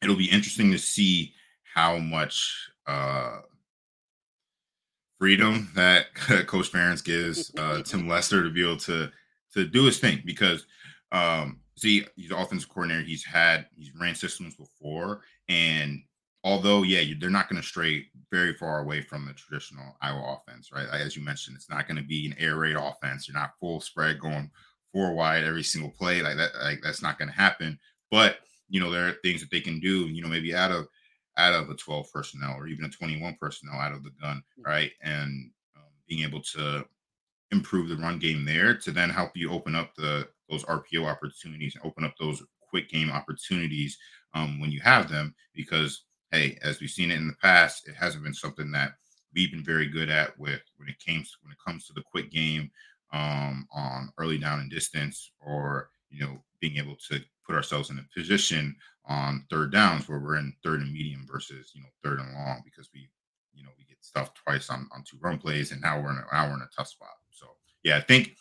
it'll 0.02 0.15
be 0.15 0.32
interesting 0.32 0.72
to 0.72 0.78
see 0.78 1.34
how 1.63 1.98
much 1.98 2.69
uh 2.88 3.39
freedom 5.17 5.69
that 5.76 6.13
Coach 6.15 6.72
Ferentz 6.72 7.04
gives 7.04 7.54
uh 7.58 7.82
Tim 7.86 8.08
Lester 8.08 8.43
to 8.43 8.50
be 8.50 8.63
able 8.63 8.78
to 8.78 9.10
to 9.54 9.65
do 9.65 9.86
his 9.86 10.00
thing 10.00 10.22
because 10.26 10.65
um 11.12 11.60
see 11.76 12.06
he's 12.15 12.32
offensive 12.32 12.69
coordinator 12.69 13.04
he's 13.04 13.24
had 13.24 13.67
he's 13.76 13.91
ran 14.00 14.15
systems 14.15 14.56
before 14.56 15.22
and 15.48 16.02
although 16.43 16.84
yeah, 16.84 17.13
they're 17.19 17.30
not 17.30 17.49
going 17.49 17.62
to 17.62 17.67
stray 17.67 18.08
very 18.32 18.54
far 18.54 18.80
away 18.80 19.02
from 19.02 19.25
the 19.25 19.34
traditional 19.34 19.97
Iowa 20.02 20.38
offense, 20.38 20.71
right? 20.73 20.88
As 20.91 21.15
you 21.15 21.23
mentioned, 21.23 21.58
it's 21.58 21.69
not 21.69 21.88
going 21.88 21.97
to 21.97 22.04
be 22.04 22.28
an 22.28 22.36
air 22.38 22.58
raid 22.58 22.75
offense. 22.75 23.28
You're 23.28 23.38
not 23.38 23.58
full 23.60 23.82
spread 23.82 24.19
going 24.19 24.49
four 24.91 25.13
wide 25.13 25.43
every 25.43 25.63
single 25.63 25.91
play 25.91 26.21
like 26.21 26.38
that. 26.38 26.52
Like 26.62 26.80
that's 26.82 27.02
not 27.02 27.17
going 27.17 27.30
to 27.30 27.36
happen. 27.36 27.80
But 28.12 28.39
you 28.69 28.80
know, 28.80 28.91
there 28.91 29.08
are 29.08 29.17
things 29.23 29.41
that 29.41 29.52
they 29.52 29.62
can 29.62 29.80
do. 29.80 30.08
You 30.08 30.21
know, 30.21 30.30
maybe 30.30 30.56
out 30.56 30.71
of 30.71 30.88
out 31.38 31.54
of 31.54 31.69
a 31.69 31.75
12 31.75 32.12
personnel 32.12 32.56
or 32.58 32.67
even 32.67 32.86
a 32.86 32.89
21 32.89 33.38
personnel 33.39 33.80
out 33.80 33.93
of 33.93 34.04
the 34.04 34.12
gun, 34.21 34.43
right? 34.65 34.91
And 35.02 35.52
um, 35.78 35.84
being 36.08 36.23
able 36.23 36.41
to 36.54 36.86
improve 37.52 37.89
the 37.89 37.97
run 37.97 38.19
game 38.19 38.45
there 38.45 38.75
to 38.75 38.91
then 38.91 39.10
help 39.10 39.32
you 39.36 39.52
open 39.52 39.75
up 39.75 39.95
the 39.95 40.28
those 40.49 40.63
RPO 40.65 41.06
opportunities 41.06 41.75
and 41.75 41.86
open 41.86 42.04
up 42.04 42.13
those 42.19 42.43
quick 42.69 42.89
game 42.89 43.12
opportunities 43.12 43.97
um, 44.34 44.60
when 44.60 44.71
you 44.71 44.80
have 44.82 45.10
them 45.10 45.34
because 45.54 46.06
hey, 46.32 46.58
as 46.62 46.80
we've 46.80 46.89
seen 46.89 47.12
it 47.12 47.18
in 47.18 47.28
the 47.28 47.36
past, 47.42 47.88
it 47.88 47.96
hasn't 47.96 48.24
been 48.24 48.34
something 48.34 48.72
that 48.72 48.94
we've 49.34 49.52
been 49.52 49.63
very 49.63 49.88
good 49.88 50.10
at 50.10 50.38
with 50.39 50.62
when 50.78 50.89
it 50.89 50.96
comes 51.06 51.36
when 51.42 51.52
it 51.52 51.58
comes 51.65 51.86
to 51.86 51.94
the 51.94 52.04
quick 52.12 52.32
game 52.32 52.72
um, 53.13 53.68
on 53.74 54.12
early 54.18 54.38
down 54.38 54.60
and 54.60 54.72
distance, 54.72 55.32
or 55.39 55.89
you 56.10 56.22
know, 56.22 56.42
being 56.60 56.78
able 56.78 56.96
to 57.10 57.20
put 57.46 57.56
ourselves 57.56 57.89
in 57.89 58.00
a 58.00 58.20
position 58.20 58.76
on 59.06 59.46
third 59.50 59.72
downs 59.72 60.08
where 60.08 60.20
we're 60.20 60.38
in 60.38 60.54
third 60.63 60.82
and 60.82 60.94
medium 60.94 61.26
versus 61.32 61.72
you 61.74 61.82
know 61.82 61.88
third 62.04 62.20
and 62.20 62.34
long 62.34 62.62
because 62.63 62.89
we 62.94 63.10
you 63.54 63.63
know 63.63 63.72
we 63.78 63.84
get 63.86 63.98
stuffed 64.02 64.38
twice 64.38 64.70
on 64.70 64.88
on 64.94 65.04
two 65.04 65.18
run 65.22 65.38
plays 65.38 65.72
and 65.72 65.82
now 65.82 66.00
we're 66.00 66.12
in 66.12 66.18
a, 66.18 66.26
now 66.32 66.48
we're 66.48 66.56
in 66.56 66.62
a 66.62 66.70
tough 66.76 66.88
spot. 66.88 67.10
So 67.32 67.48
yeah, 67.84 67.98
I 67.98 68.02
think 68.02 68.36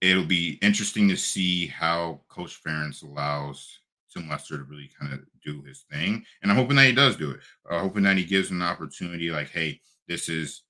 it'll 0.00 0.24
be 0.24 0.58
interesting 0.62 1.08
to 1.08 1.16
see 1.16 1.66
how 1.66 2.20
Coach 2.28 2.60
Ferentz 2.62 3.02
allows 3.02 3.80
Tim 4.12 4.28
Lester 4.28 4.58
to 4.58 4.64
really 4.64 4.90
kind 4.98 5.12
of 5.12 5.20
do 5.44 5.62
his 5.62 5.84
thing. 5.90 6.24
And 6.42 6.50
I'm 6.50 6.56
hoping 6.56 6.76
that 6.76 6.86
he 6.86 6.92
does 6.92 7.16
do 7.16 7.30
it. 7.30 7.40
Uh, 7.68 7.80
hoping 7.80 8.02
that 8.04 8.16
he 8.16 8.24
gives 8.24 8.50
an 8.50 8.62
opportunity 8.62 9.30
like, 9.30 9.50
hey, 9.50 9.80
this 10.08 10.28
is 10.28 10.62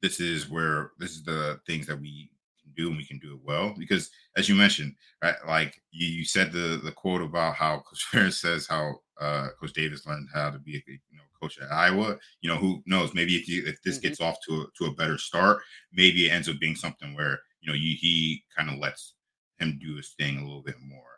this 0.00 0.20
is 0.20 0.48
where 0.48 0.92
this 0.98 1.12
is 1.12 1.24
the 1.24 1.60
things 1.66 1.86
that 1.86 2.00
we 2.00 2.30
can 2.62 2.72
do 2.76 2.88
and 2.88 2.96
we 2.96 3.04
can 3.04 3.18
do 3.18 3.34
it 3.34 3.40
well. 3.44 3.74
Because 3.76 4.10
as 4.36 4.48
you 4.48 4.54
mentioned, 4.54 4.94
right, 5.22 5.34
like 5.46 5.80
you, 5.90 6.06
you 6.08 6.24
said 6.24 6.52
the 6.52 6.80
the 6.82 6.92
quote 6.92 7.22
about 7.22 7.54
how 7.54 7.78
Coach 7.88 8.06
Ferentz 8.10 8.34
says 8.34 8.66
how 8.66 8.96
uh, 9.20 9.48
Coach 9.60 9.72
Davis 9.72 10.06
learned 10.06 10.28
how 10.32 10.50
to 10.50 10.58
be 10.58 10.76
a 10.76 10.82
you 10.86 11.16
know 11.16 11.24
coach 11.40 11.58
at 11.58 11.72
Iowa. 11.72 12.18
You 12.40 12.50
know, 12.50 12.56
who 12.56 12.82
knows? 12.86 13.14
Maybe 13.14 13.36
if 13.36 13.48
you 13.48 13.64
if 13.66 13.82
this 13.82 13.98
mm-hmm. 13.98 14.08
gets 14.08 14.20
off 14.20 14.38
to 14.48 14.62
a 14.62 14.66
to 14.78 14.90
a 14.90 14.94
better 14.94 15.18
start, 15.18 15.62
maybe 15.92 16.26
it 16.26 16.30
ends 16.30 16.48
up 16.48 16.58
being 16.60 16.76
something 16.76 17.14
where 17.14 17.40
you 17.60 17.68
know 17.68 17.74
you, 17.74 17.96
he 17.98 18.44
kind 18.56 18.70
of 18.70 18.78
lets 18.78 19.14
him 19.58 19.78
do 19.82 19.96
his 19.96 20.10
thing 20.10 20.38
a 20.38 20.44
little 20.44 20.62
bit 20.62 20.76
more 20.80 21.17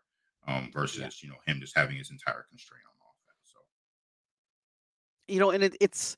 um, 0.51 0.71
versus 0.73 1.01
yeah. 1.01 1.09
you 1.21 1.29
know 1.29 1.37
him 1.47 1.61
just 1.61 1.77
having 1.77 1.97
his 1.97 2.11
entire 2.11 2.45
constraint 2.49 2.83
on 2.87 2.93
offense. 3.11 3.53
So 3.53 3.59
you 5.33 5.41
know, 5.41 5.51
and 5.51 5.63
it, 5.63 5.77
it's 5.81 6.17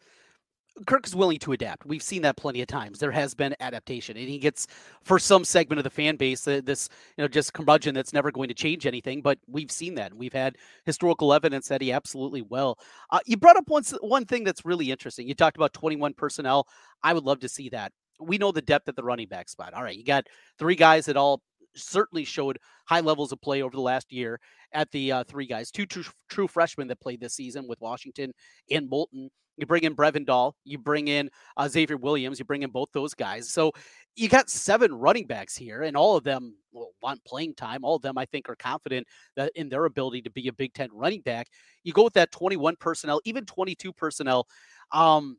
Kirk 0.87 1.07
is 1.07 1.15
willing 1.15 1.39
to 1.41 1.53
adapt. 1.53 1.85
We've 1.85 2.03
seen 2.03 2.23
that 2.23 2.37
plenty 2.37 2.63
of 2.63 2.67
times. 2.67 2.99
There 2.99 3.11
has 3.11 3.35
been 3.35 3.55
adaptation, 3.61 4.17
and 4.17 4.29
he 4.29 4.39
gets 4.39 4.67
for 5.03 5.19
some 5.19 5.45
segment 5.45 5.79
of 5.79 5.85
the 5.85 5.91
fan 5.91 6.17
base 6.17 6.47
uh, 6.49 6.61
this 6.65 6.89
you 7.17 7.23
know 7.23 7.29
just 7.29 7.53
curmudgeon 7.53 7.95
that's 7.95 8.13
never 8.13 8.31
going 8.31 8.49
to 8.49 8.55
change 8.55 8.87
anything. 8.87 9.21
But 9.21 9.39
we've 9.47 9.71
seen 9.71 9.95
that, 9.97 10.13
and 10.13 10.21
we've 10.21 10.33
had 10.33 10.57
historical 10.85 11.33
evidence 11.33 11.69
that 11.69 11.83
he 11.83 11.93
absolutely 11.93 12.43
will. 12.43 12.79
Uh, 13.11 13.21
you 13.27 13.37
brought 13.37 13.57
up 13.57 13.69
one 13.69 13.85
one 14.01 14.25
thing 14.25 14.45
that's 14.45 14.65
really 14.65 14.91
interesting. 14.91 15.29
You 15.29 15.35
talked 15.35 15.57
about 15.57 15.75
21 15.75 16.15
personnel. 16.15 16.67
I 17.03 17.13
would 17.13 17.25
love 17.25 17.41
to 17.41 17.49
see 17.49 17.69
that. 17.71 17.93
We 18.19 18.39
know 18.39 18.53
the 18.53 18.63
depth 18.63 18.89
at 18.89 18.97
the 18.97 19.05
running 19.05 19.29
back 19.29 19.49
spot. 19.49 19.75
All 19.75 19.83
right, 19.83 19.97
you 19.97 20.05
got 20.05 20.27
three 20.59 20.77
guys 20.77 21.07
that 21.07 21.17
all 21.17 21.43
certainly 21.75 22.25
showed 22.25 22.59
high 22.87 23.01
levels 23.01 23.33
of 23.33 23.41
play 23.41 23.63
over 23.63 23.75
the 23.75 23.83
last 23.83 24.13
year 24.13 24.41
at 24.73 24.91
the 24.91 25.13
uh, 25.13 25.25
three 25.25 25.47
guys, 25.47 25.71
two 25.71 25.87
true, 25.87 26.05
true 26.29 26.49
freshmen 26.49 26.89
that 26.89 27.01
played 27.01 27.21
this 27.21 27.35
season 27.35 27.67
with 27.69 27.81
Washington 27.81 28.33
and 28.71 28.89
Bolton. 28.89 29.31
You 29.59 29.67
bring 29.67 29.85
in 29.85 29.95
Brevin 29.95 30.53
you 30.65 30.79
bring 30.79 31.09
in 31.09 31.31
uh, 31.57 31.69
Xavier 31.69 31.99
Williams, 31.99 32.39
you 32.39 32.45
bring 32.45 32.63
in 32.63 32.71
both 32.71 32.89
those 32.93 33.13
guys. 33.13 33.53
So 33.53 33.73
you 34.17 34.29
got 34.29 34.49
seven 34.49 34.95
running 34.95 35.27
backs 35.27 35.55
here, 35.55 35.83
and 35.83 35.97
all 35.97 36.17
of 36.17 36.25
them 36.25 36.57
want 37.03 37.23
playing 37.25 37.55
time. 37.55 37.85
All 37.85 37.97
of 37.97 38.03
them, 38.03 38.17
I 38.17 38.25
think, 38.25 38.49
are 38.49 38.57
confident 38.57 39.07
that 39.37 39.53
in 39.55 39.69
their 39.69 39.85
ability 39.85 40.23
to 40.23 40.31
be 40.31 40.49
a 40.49 40.53
Big 40.53 40.73
Ten 40.73 40.89
running 40.93 41.21
back. 41.21 41.49
You 41.85 41.93
go 41.93 42.05
with 42.05 42.15
that 42.15 42.33
21 42.33 42.77
personnel, 42.77 43.21
even 43.25 43.45
22 43.45 43.93
personnel. 43.93 44.47
Um, 44.91 45.37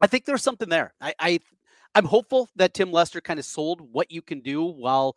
I 0.00 0.06
think 0.06 0.24
there's 0.24 0.42
something 0.42 0.68
there. 0.68 0.94
I, 1.00 1.14
I 1.18 1.40
I'm 1.94 2.04
hopeful 2.04 2.48
that 2.56 2.74
Tim 2.74 2.92
Lester 2.92 3.20
kind 3.20 3.38
of 3.38 3.44
sold 3.44 3.80
what 3.80 4.10
you 4.10 4.22
can 4.22 4.40
do 4.40 4.62
while 4.64 5.16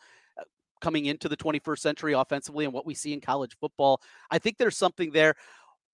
coming 0.81 1.05
into 1.05 1.29
the 1.29 1.37
21st 1.37 1.79
century 1.79 2.13
offensively 2.13 2.65
and 2.65 2.73
what 2.73 2.85
we 2.85 2.93
see 2.93 3.13
in 3.13 3.21
college 3.21 3.55
football. 3.59 4.01
I 4.29 4.39
think 4.39 4.57
there's 4.57 4.77
something 4.77 5.11
there. 5.11 5.35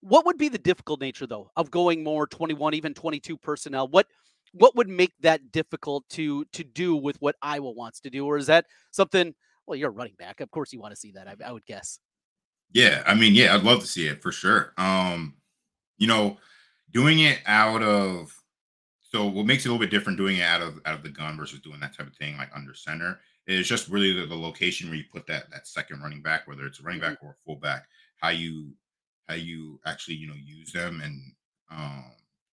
What 0.00 0.26
would 0.26 0.38
be 0.38 0.48
the 0.48 0.58
difficult 0.58 1.00
nature 1.00 1.26
though 1.26 1.50
of 1.56 1.70
going 1.70 2.02
more 2.02 2.26
21 2.26 2.74
even 2.74 2.94
22 2.94 3.36
personnel? 3.36 3.88
What 3.88 4.06
what 4.52 4.74
would 4.76 4.88
make 4.88 5.12
that 5.20 5.52
difficult 5.52 6.08
to 6.10 6.44
to 6.46 6.64
do 6.64 6.96
with 6.96 7.20
what 7.20 7.36
Iowa 7.42 7.70
wants 7.70 8.00
to 8.00 8.10
do 8.10 8.24
or 8.26 8.38
is 8.38 8.46
that 8.46 8.66
something 8.90 9.34
well 9.66 9.76
you're 9.76 9.90
running 9.90 10.14
back. 10.18 10.40
Of 10.40 10.50
course 10.50 10.72
you 10.72 10.80
want 10.80 10.92
to 10.92 11.00
see 11.00 11.12
that 11.12 11.28
I, 11.28 11.34
I 11.44 11.52
would 11.52 11.66
guess. 11.66 11.98
Yeah, 12.72 13.02
I 13.06 13.14
mean 13.14 13.34
yeah, 13.34 13.54
I'd 13.54 13.64
love 13.64 13.80
to 13.80 13.86
see 13.86 14.06
it 14.06 14.22
for 14.22 14.32
sure. 14.32 14.72
Um 14.78 15.34
you 15.98 16.06
know, 16.06 16.38
doing 16.92 17.18
it 17.18 17.40
out 17.46 17.82
of 17.82 18.32
so 19.00 19.26
what 19.26 19.46
makes 19.46 19.64
it 19.64 19.68
a 19.68 19.72
little 19.72 19.84
bit 19.84 19.90
different 19.90 20.18
doing 20.18 20.36
it 20.36 20.42
out 20.42 20.62
of 20.62 20.80
out 20.86 20.94
of 20.94 21.02
the 21.02 21.08
gun 21.08 21.36
versus 21.36 21.60
doing 21.60 21.80
that 21.80 21.96
type 21.96 22.06
of 22.06 22.14
thing 22.14 22.36
like 22.36 22.50
under 22.54 22.74
center 22.74 23.18
is 23.48 23.66
just 23.66 23.88
really 23.88 24.12
the, 24.12 24.26
the 24.26 24.36
location 24.36 24.88
where 24.88 24.98
you 24.98 25.04
put 25.10 25.26
that 25.26 25.50
that 25.50 25.66
second 25.66 26.02
running 26.02 26.22
back, 26.22 26.46
whether 26.46 26.66
it's 26.66 26.80
a 26.80 26.82
running 26.82 27.00
mm-hmm. 27.00 27.10
back 27.10 27.22
or 27.22 27.30
a 27.30 27.44
fullback, 27.44 27.86
how 28.18 28.28
you 28.28 28.72
how 29.28 29.34
you 29.34 29.80
actually 29.86 30.16
you 30.16 30.28
know 30.28 30.34
use 30.34 30.72
them 30.72 31.00
and 31.02 31.32
um 31.70 32.04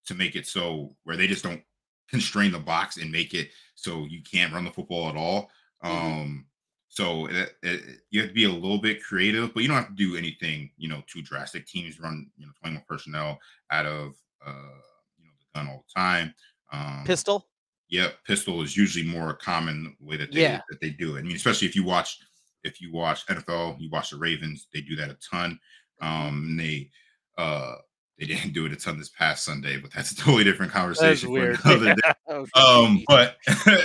to 0.06 0.14
make 0.14 0.36
it 0.36 0.46
so 0.48 0.96
where 1.04 1.18
they 1.18 1.28
just 1.28 1.44
don't 1.44 1.62
constrain 2.10 2.52
the 2.52 2.60
box 2.60 2.98
and 2.98 3.12
make 3.12 3.34
it 3.34 3.50
so 3.76 4.06
you 4.06 4.22
can't 4.22 4.54
run 4.54 4.64
the 4.64 4.72
football 4.72 5.10
at 5.10 5.16
all. 5.16 5.50
Mm-hmm. 5.84 6.08
Um 6.08 6.46
so 6.88 7.26
it, 7.26 7.58
it, 7.62 7.82
you 8.10 8.22
have 8.22 8.30
to 8.30 8.34
be 8.34 8.46
a 8.46 8.50
little 8.50 8.78
bit 8.78 9.04
creative, 9.04 9.54
but 9.54 9.62
you 9.62 9.68
don't 9.68 9.76
have 9.76 9.90
to 9.90 9.96
do 9.96 10.16
anything, 10.16 10.72
you 10.78 10.88
know, 10.88 11.04
too 11.08 11.22
drastic. 11.22 11.68
Teams 11.68 12.00
run, 12.00 12.28
you 12.38 12.46
know, 12.46 12.54
21 12.62 12.86
personnel 12.88 13.38
out 13.70 13.86
of 13.86 14.16
uh 14.46 14.80
you 15.18 15.26
know, 15.26 15.34
the 15.40 15.60
gun 15.60 15.68
all 15.68 15.84
the 15.86 16.00
time. 16.00 16.34
Um, 16.72 17.04
pistol. 17.06 17.48
Yep, 17.90 18.16
pistol 18.26 18.62
is 18.62 18.76
usually 18.76 19.06
more 19.06 19.34
common 19.34 19.96
way 20.00 20.18
that 20.18 20.32
they 20.32 20.42
yeah. 20.42 20.62
that 20.70 20.82
they 20.82 20.90
do 20.90 21.16
it. 21.16 21.20
I 21.20 21.24
mean, 21.24 21.36
especially 21.36 21.68
if 21.68 21.76
you 21.76 21.84
watch 21.84 22.18
if 22.64 22.82
you 22.82 22.92
watch 22.92 23.26
NFL, 23.28 23.80
you 23.80 23.90
watch 23.92 24.10
the 24.10 24.18
Ravens, 24.18 24.68
they 24.74 24.82
do 24.82 24.96
that 24.96 25.12
a 25.12 25.18
ton. 25.32 25.60
Um, 26.02 26.58
they 26.58 26.90
uh 27.38 27.76
they 28.18 28.26
didn't 28.28 28.54
do 28.54 28.66
it 28.66 28.72
a 28.72 28.76
ton 28.76 28.98
this 28.98 29.10
past 29.10 29.46
Sunday, 29.46 29.78
but 29.78 29.92
that's 29.94 30.12
a 30.12 30.16
totally 30.16 30.44
different 30.44 30.72
conversation. 30.72 31.32
weird. 31.32 31.60
Yeah. 31.66 32.44
um, 32.56 33.04
but 33.08 33.38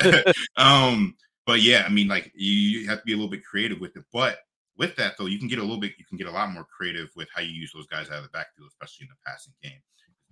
um, 0.57 1.15
but 1.47 1.61
yeah, 1.61 1.85
I 1.87 1.91
mean, 1.91 2.09
like 2.09 2.33
you, 2.35 2.53
you 2.53 2.89
have 2.89 3.01
to 3.01 3.05
be 3.05 3.13
a 3.13 3.17
little 3.17 3.31
bit 3.31 3.45
creative 3.45 3.81
with 3.81 3.97
it. 3.97 4.05
But 4.13 4.39
with 4.79 4.97
that 4.97 5.15
though, 5.19 5.27
you 5.27 5.39
can 5.39 5.49
get 5.49 5.59
a 5.59 5.63
little 5.63 5.79
bit, 5.79 5.93
you 5.99 6.05
can 6.07 6.17
get 6.17 6.27
a 6.27 6.33
lot 6.33 6.53
more 6.53 6.65
creative 6.65 7.11
with 7.17 7.29
how 7.35 7.43
you 7.43 7.53
use 7.53 7.73
those 7.75 7.87
guys 7.87 8.09
out 8.09 8.19
of 8.19 8.23
the 8.23 8.31
backfield, 8.31 8.69
especially 8.69 9.05
in 9.05 9.11
the 9.11 9.31
passing 9.31 9.53
game. 9.63 9.81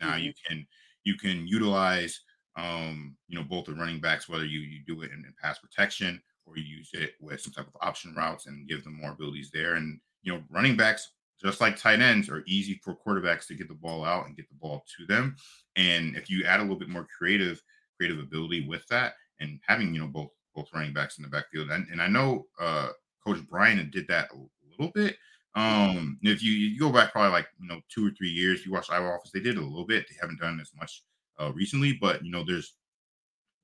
Now 0.00 0.12
mm-hmm. 0.12 0.24
you 0.24 0.32
can 0.46 0.66
you 1.04 1.16
can 1.16 1.46
utilize 1.46 2.20
um, 2.58 3.16
you 3.28 3.38
know, 3.38 3.44
both 3.44 3.66
the 3.66 3.74
running 3.74 4.00
backs, 4.00 4.28
whether 4.28 4.44
you 4.44 4.60
you 4.60 4.80
do 4.86 5.02
it 5.02 5.12
in, 5.12 5.18
in, 5.18 5.34
pass 5.40 5.58
protection 5.58 6.20
or 6.44 6.56
you 6.56 6.64
use 6.64 6.90
it 6.92 7.12
with 7.20 7.40
some 7.40 7.52
type 7.52 7.68
of 7.68 7.76
option 7.80 8.14
routes 8.16 8.46
and 8.46 8.68
give 8.68 8.82
them 8.82 8.98
more 9.00 9.12
abilities 9.12 9.50
there. 9.52 9.74
And 9.74 10.00
you 10.22 10.32
know, 10.32 10.42
running 10.50 10.76
backs, 10.76 11.12
just 11.40 11.60
like 11.60 11.76
tight 11.76 12.00
ends, 12.00 12.28
are 12.28 12.42
easy 12.46 12.80
for 12.82 12.96
quarterbacks 12.96 13.46
to 13.46 13.54
get 13.54 13.68
the 13.68 13.74
ball 13.74 14.04
out 14.04 14.26
and 14.26 14.36
get 14.36 14.48
the 14.48 14.56
ball 14.56 14.84
to 14.98 15.06
them. 15.06 15.36
And 15.76 16.16
if 16.16 16.28
you 16.28 16.44
add 16.44 16.58
a 16.58 16.62
little 16.62 16.78
bit 16.78 16.88
more 16.88 17.06
creative 17.16 17.62
creative 17.96 18.18
ability 18.18 18.66
with 18.66 18.86
that, 18.88 19.14
and 19.40 19.60
having 19.66 19.94
you 19.94 20.00
know 20.00 20.08
both 20.08 20.30
both 20.54 20.68
running 20.74 20.92
backs 20.92 21.18
in 21.18 21.22
the 21.22 21.30
backfield, 21.30 21.70
and, 21.70 21.86
and 21.92 22.02
I 22.02 22.08
know 22.08 22.46
uh, 22.60 22.88
Coach 23.24 23.38
Brian 23.48 23.88
did 23.92 24.08
that 24.08 24.30
a 24.32 24.36
little 24.76 24.92
bit. 24.92 25.16
Um, 25.54 26.18
if 26.22 26.42
you, 26.42 26.52
you 26.52 26.78
go 26.78 26.90
back 26.90 27.12
probably 27.12 27.30
like 27.30 27.46
you 27.60 27.68
know 27.68 27.80
two 27.88 28.06
or 28.06 28.10
three 28.10 28.30
years, 28.30 28.66
you 28.66 28.72
watch 28.72 28.90
Iowa 28.90 29.10
Office, 29.10 29.30
they 29.32 29.40
did 29.40 29.58
a 29.58 29.60
little 29.60 29.86
bit. 29.86 30.06
They 30.08 30.16
haven't 30.20 30.40
done 30.40 30.58
as 30.60 30.72
much 30.76 31.02
uh, 31.38 31.52
recently, 31.52 31.92
but 31.92 32.24
you 32.24 32.30
know 32.30 32.44
there's 32.44 32.74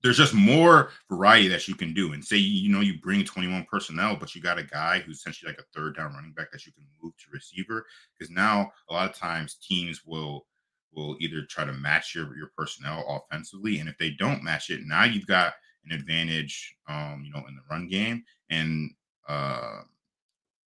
there's 0.02 0.18
just 0.18 0.34
more 0.34 0.90
variety 1.10 1.48
that 1.48 1.66
you 1.66 1.74
can 1.74 1.94
do. 1.94 2.12
And 2.12 2.24
say 2.24 2.36
you 2.36 2.70
know 2.70 2.80
you 2.80 3.00
bring 3.00 3.24
21 3.24 3.66
personnel, 3.70 4.16
but 4.16 4.34
you 4.34 4.42
got 4.42 4.58
a 4.58 4.64
guy 4.64 5.00
who's 5.00 5.18
essentially 5.18 5.50
like 5.50 5.60
a 5.60 5.78
third 5.78 5.96
down 5.96 6.12
running 6.12 6.32
back 6.32 6.52
that 6.52 6.66
you 6.66 6.72
can 6.72 6.84
move 7.02 7.16
to 7.16 7.24
receiver. 7.32 7.86
Because 8.16 8.30
now 8.30 8.70
a 8.90 8.92
lot 8.92 9.08
of 9.08 9.16
times 9.16 9.56
teams 9.66 10.02
will 10.04 10.46
will 10.94 11.16
either 11.20 11.42
try 11.48 11.64
to 11.64 11.72
match 11.72 12.14
your 12.14 12.36
your 12.36 12.50
personnel 12.56 13.04
offensively, 13.08 13.78
and 13.78 13.88
if 13.88 13.98
they 13.98 14.10
don't 14.10 14.44
match 14.44 14.70
it, 14.70 14.80
now 14.84 15.04
you've 15.04 15.26
got 15.26 15.54
an 15.84 15.92
advantage, 15.92 16.76
um, 16.88 17.22
you 17.24 17.32
know, 17.32 17.44
in 17.48 17.54
the 17.54 17.62
run 17.70 17.88
game, 17.88 18.24
and 18.50 18.90
uh, 19.28 19.80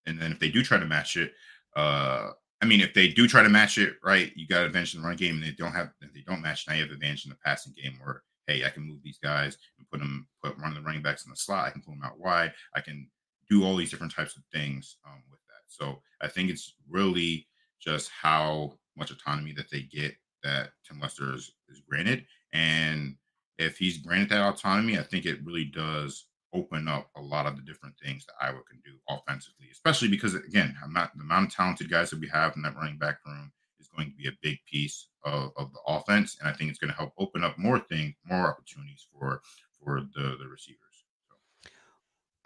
and 0.06 0.20
then 0.20 0.32
if 0.32 0.38
they 0.38 0.50
do 0.50 0.62
try 0.62 0.78
to 0.78 0.86
match 0.86 1.16
it, 1.16 1.32
uh, 1.76 2.30
I 2.60 2.66
mean, 2.66 2.80
if 2.80 2.92
they 2.92 3.08
do 3.08 3.28
try 3.28 3.42
to 3.42 3.48
match 3.48 3.78
it, 3.78 3.94
right, 4.02 4.32
you 4.34 4.46
got 4.46 4.66
advantage 4.66 4.94
in 4.94 5.02
the 5.02 5.06
run 5.06 5.16
game, 5.16 5.36
and 5.36 5.44
they 5.44 5.52
don't 5.52 5.72
have, 5.72 5.90
if 6.00 6.12
they 6.12 6.22
don't 6.26 6.42
match, 6.42 6.66
now 6.66 6.74
you 6.74 6.82
have 6.82 6.90
advantage 6.90 7.24
in 7.24 7.30
the 7.30 7.36
passing 7.44 7.72
game. 7.80 7.98
Where 8.02 8.22
hey, 8.46 8.64
I 8.64 8.70
can 8.70 8.82
move 8.82 9.02
these 9.04 9.18
guys 9.22 9.58
and 9.78 9.88
put 9.90 10.00
them, 10.00 10.26
put 10.42 10.58
one 10.58 10.68
of 10.68 10.74
the 10.74 10.80
running 10.80 11.02
backs 11.02 11.24
in 11.24 11.30
the 11.30 11.36
slot. 11.36 11.66
I 11.66 11.70
can 11.70 11.82
pull 11.82 11.94
them 11.94 12.02
out 12.02 12.18
wide. 12.18 12.52
I 12.74 12.80
can 12.80 13.08
do 13.48 13.64
all 13.64 13.76
these 13.76 13.90
different 13.90 14.14
types 14.14 14.36
of 14.36 14.42
things 14.52 14.96
um, 15.06 15.22
with 15.30 15.40
that. 15.48 15.62
So 15.68 16.00
I 16.20 16.28
think 16.28 16.50
it's 16.50 16.74
really 16.88 17.46
just 17.78 18.10
how 18.10 18.78
much 18.96 19.10
autonomy 19.10 19.52
that 19.52 19.70
they 19.70 19.82
get 19.82 20.14
that 20.42 20.70
Tim 20.86 20.98
Lester 20.98 21.34
is, 21.34 21.52
is 21.68 21.82
granted, 21.88 22.24
and 22.52 23.16
if 23.58 23.76
he's 23.76 23.98
granted 23.98 24.30
that 24.30 24.54
autonomy, 24.54 24.98
I 24.98 25.02
think 25.02 25.26
it 25.26 25.44
really 25.44 25.64
does 25.64 26.26
open 26.54 26.88
up 26.88 27.10
a 27.16 27.20
lot 27.20 27.46
of 27.46 27.56
the 27.56 27.62
different 27.62 27.94
things 28.02 28.24
that 28.26 28.46
Iowa 28.46 28.60
can 28.68 28.80
do 28.84 28.92
offensively, 29.08 29.66
especially 29.72 30.08
because 30.08 30.34
again, 30.34 30.74
I'm 30.82 30.92
not 30.92 31.12
the 31.14 31.22
amount 31.22 31.48
of 31.48 31.54
talented 31.54 31.90
guys 31.90 32.10
that 32.10 32.20
we 32.20 32.28
have 32.28 32.54
in 32.56 32.62
that 32.62 32.76
running 32.76 32.98
back 32.98 33.18
room 33.26 33.52
is 33.78 33.88
going 33.88 34.10
to 34.10 34.16
be 34.16 34.28
a 34.28 34.38
big 34.42 34.58
piece 34.70 35.08
of, 35.24 35.50
of 35.56 35.72
the 35.72 35.80
offense. 35.86 36.36
And 36.40 36.48
I 36.48 36.52
think 36.52 36.70
it's 36.70 36.78
going 36.78 36.90
to 36.90 36.96
help 36.96 37.12
open 37.18 37.44
up 37.44 37.58
more 37.58 37.78
things, 37.78 38.14
more 38.24 38.48
opportunities 38.48 39.06
for 39.12 39.42
for 39.82 40.02
the, 40.14 40.36
the 40.38 40.48
receivers. 40.48 40.87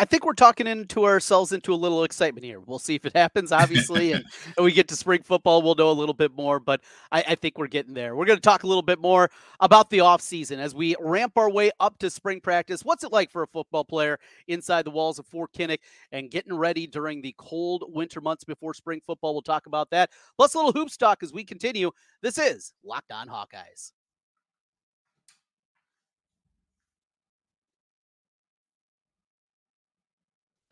I 0.03 0.05
think 0.05 0.27
we're 0.27 0.33
talking 0.33 0.67
into 0.67 1.05
ourselves 1.05 1.53
into 1.53 1.73
a 1.73 1.77
little 1.77 2.03
excitement 2.03 2.45
here. 2.45 2.59
We'll 2.59 2.81
see 2.81 2.97
if 2.97 3.07
it 3.07 3.15
happens, 3.15 3.53
obviously, 3.53 4.11
and, 4.15 4.25
and, 4.57 4.65
we 4.65 4.73
get 4.73 4.89
to 4.89 4.97
spring 4.97 5.23
football. 5.23 5.63
We'll 5.63 5.77
know 5.77 5.93
a 5.93 5.93
little 5.93 6.13
bit 6.13 6.35
more, 6.35 6.59
but 6.59 6.81
I, 7.13 7.23
I 7.29 7.35
think 7.37 7.57
we're 7.57 7.69
getting 7.69 7.95
there. 7.95 8.17
We're 8.17 8.25
going 8.25 8.37
to 8.37 8.43
talk 8.43 8.65
a 8.65 8.67
little 8.67 8.83
bit 8.83 8.99
more 8.99 9.31
about 9.61 9.91
the 9.91 9.99
offseason 9.99 10.59
as 10.59 10.75
we 10.75 10.97
ramp 10.99 11.35
our 11.37 11.49
way 11.49 11.71
up 11.79 12.01
to 12.01 12.11
spring 12.11 12.41
practice. 12.41 12.85
What's 12.85 13.05
it 13.05 13.13
like 13.13 13.31
for 13.31 13.45
a 13.45 13.47
football 13.47 13.85
player 13.85 14.19
inside 14.49 14.87
the 14.87 14.91
walls 14.91 15.21
of 15.21 15.27
Fort 15.29 15.53
Kinnick 15.53 15.79
and 16.11 16.33
getting 16.33 16.53
ready 16.53 16.89
during 16.89 17.23
the 17.23 17.37
cold 17.39 17.85
winter 17.87 18.21
months 18.21 18.43
before 18.43 18.75
spring 18.75 19.01
football? 19.07 19.35
We'll 19.35 19.43
talk 19.43 19.67
about 19.67 19.91
that. 19.91 20.11
Plus, 20.37 20.55
a 20.55 20.59
little 20.59 20.73
hoops 20.73 20.97
talk 20.97 21.23
as 21.23 21.33
we 21.33 21.45
continue. 21.45 21.93
This 22.23 22.39
is 22.39 22.73
Locked 22.83 23.13
On 23.13 23.29
Hawkeyes. 23.29 23.93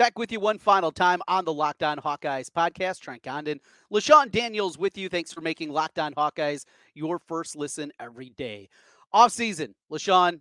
Back 0.01 0.19
with 0.19 0.33
you 0.33 0.41
one 0.41 0.57
final 0.57 0.91
time 0.91 1.21
on 1.29 1.45
the 1.45 1.53
Locked 1.53 1.83
On 1.83 1.99
Hawkeyes 1.99 2.49
podcast. 2.49 3.01
Trent 3.01 3.23
Condon, 3.23 3.61
LeShun 3.93 4.31
Daniels 4.31 4.79
with 4.79 4.97
you. 4.97 5.11
Thanks 5.11 5.31
for 5.31 5.43
making 5.43 5.73
Locked 5.73 5.99
On 5.99 6.15
Hawkeyes 6.15 6.65
your 6.95 7.19
first 7.19 7.55
listen 7.55 7.93
every 8.01 8.31
day. 8.31 8.71
Off 9.13 9.31
season, 9.31 9.75
LeShun, 9.93 10.41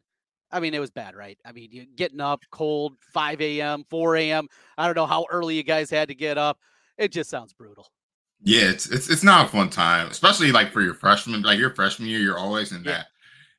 I 0.50 0.62
mean, 0.62 0.74
it 0.74 0.80
was 0.80 0.92
bad, 0.92 1.14
right? 1.14 1.38
I 1.44 1.52
mean, 1.52 1.74
you 1.74 1.86
getting 1.94 2.22
up 2.22 2.40
cold, 2.52 2.94
5 3.12 3.42
a.m., 3.42 3.84
4 3.90 4.16
a.m. 4.16 4.48
I 4.78 4.86
don't 4.86 4.96
know 4.96 5.06
how 5.06 5.26
early 5.30 5.56
you 5.56 5.64
guys 5.64 5.90
had 5.90 6.08
to 6.08 6.16
get 6.16 6.38
up. 6.38 6.58
It 6.98 7.12
just 7.12 7.30
sounds 7.30 7.52
brutal. 7.52 7.92
Yeah, 8.42 8.70
it's 8.70 8.90
it's 8.90 9.10
it's 9.10 9.24
not 9.24 9.48
a 9.48 9.50
fun 9.50 9.70
time, 9.70 10.08
especially 10.08 10.54
like 10.54 10.72
for 10.72 10.80
your 10.80 10.94
freshman, 10.94 11.42
like 11.42 11.60
your 11.60 11.76
freshman 11.76 12.08
year, 12.08 12.22
you're 12.22 12.40
always 12.40 12.72
in 12.72 12.86
yeah. 12.86 12.92
that 12.92 13.08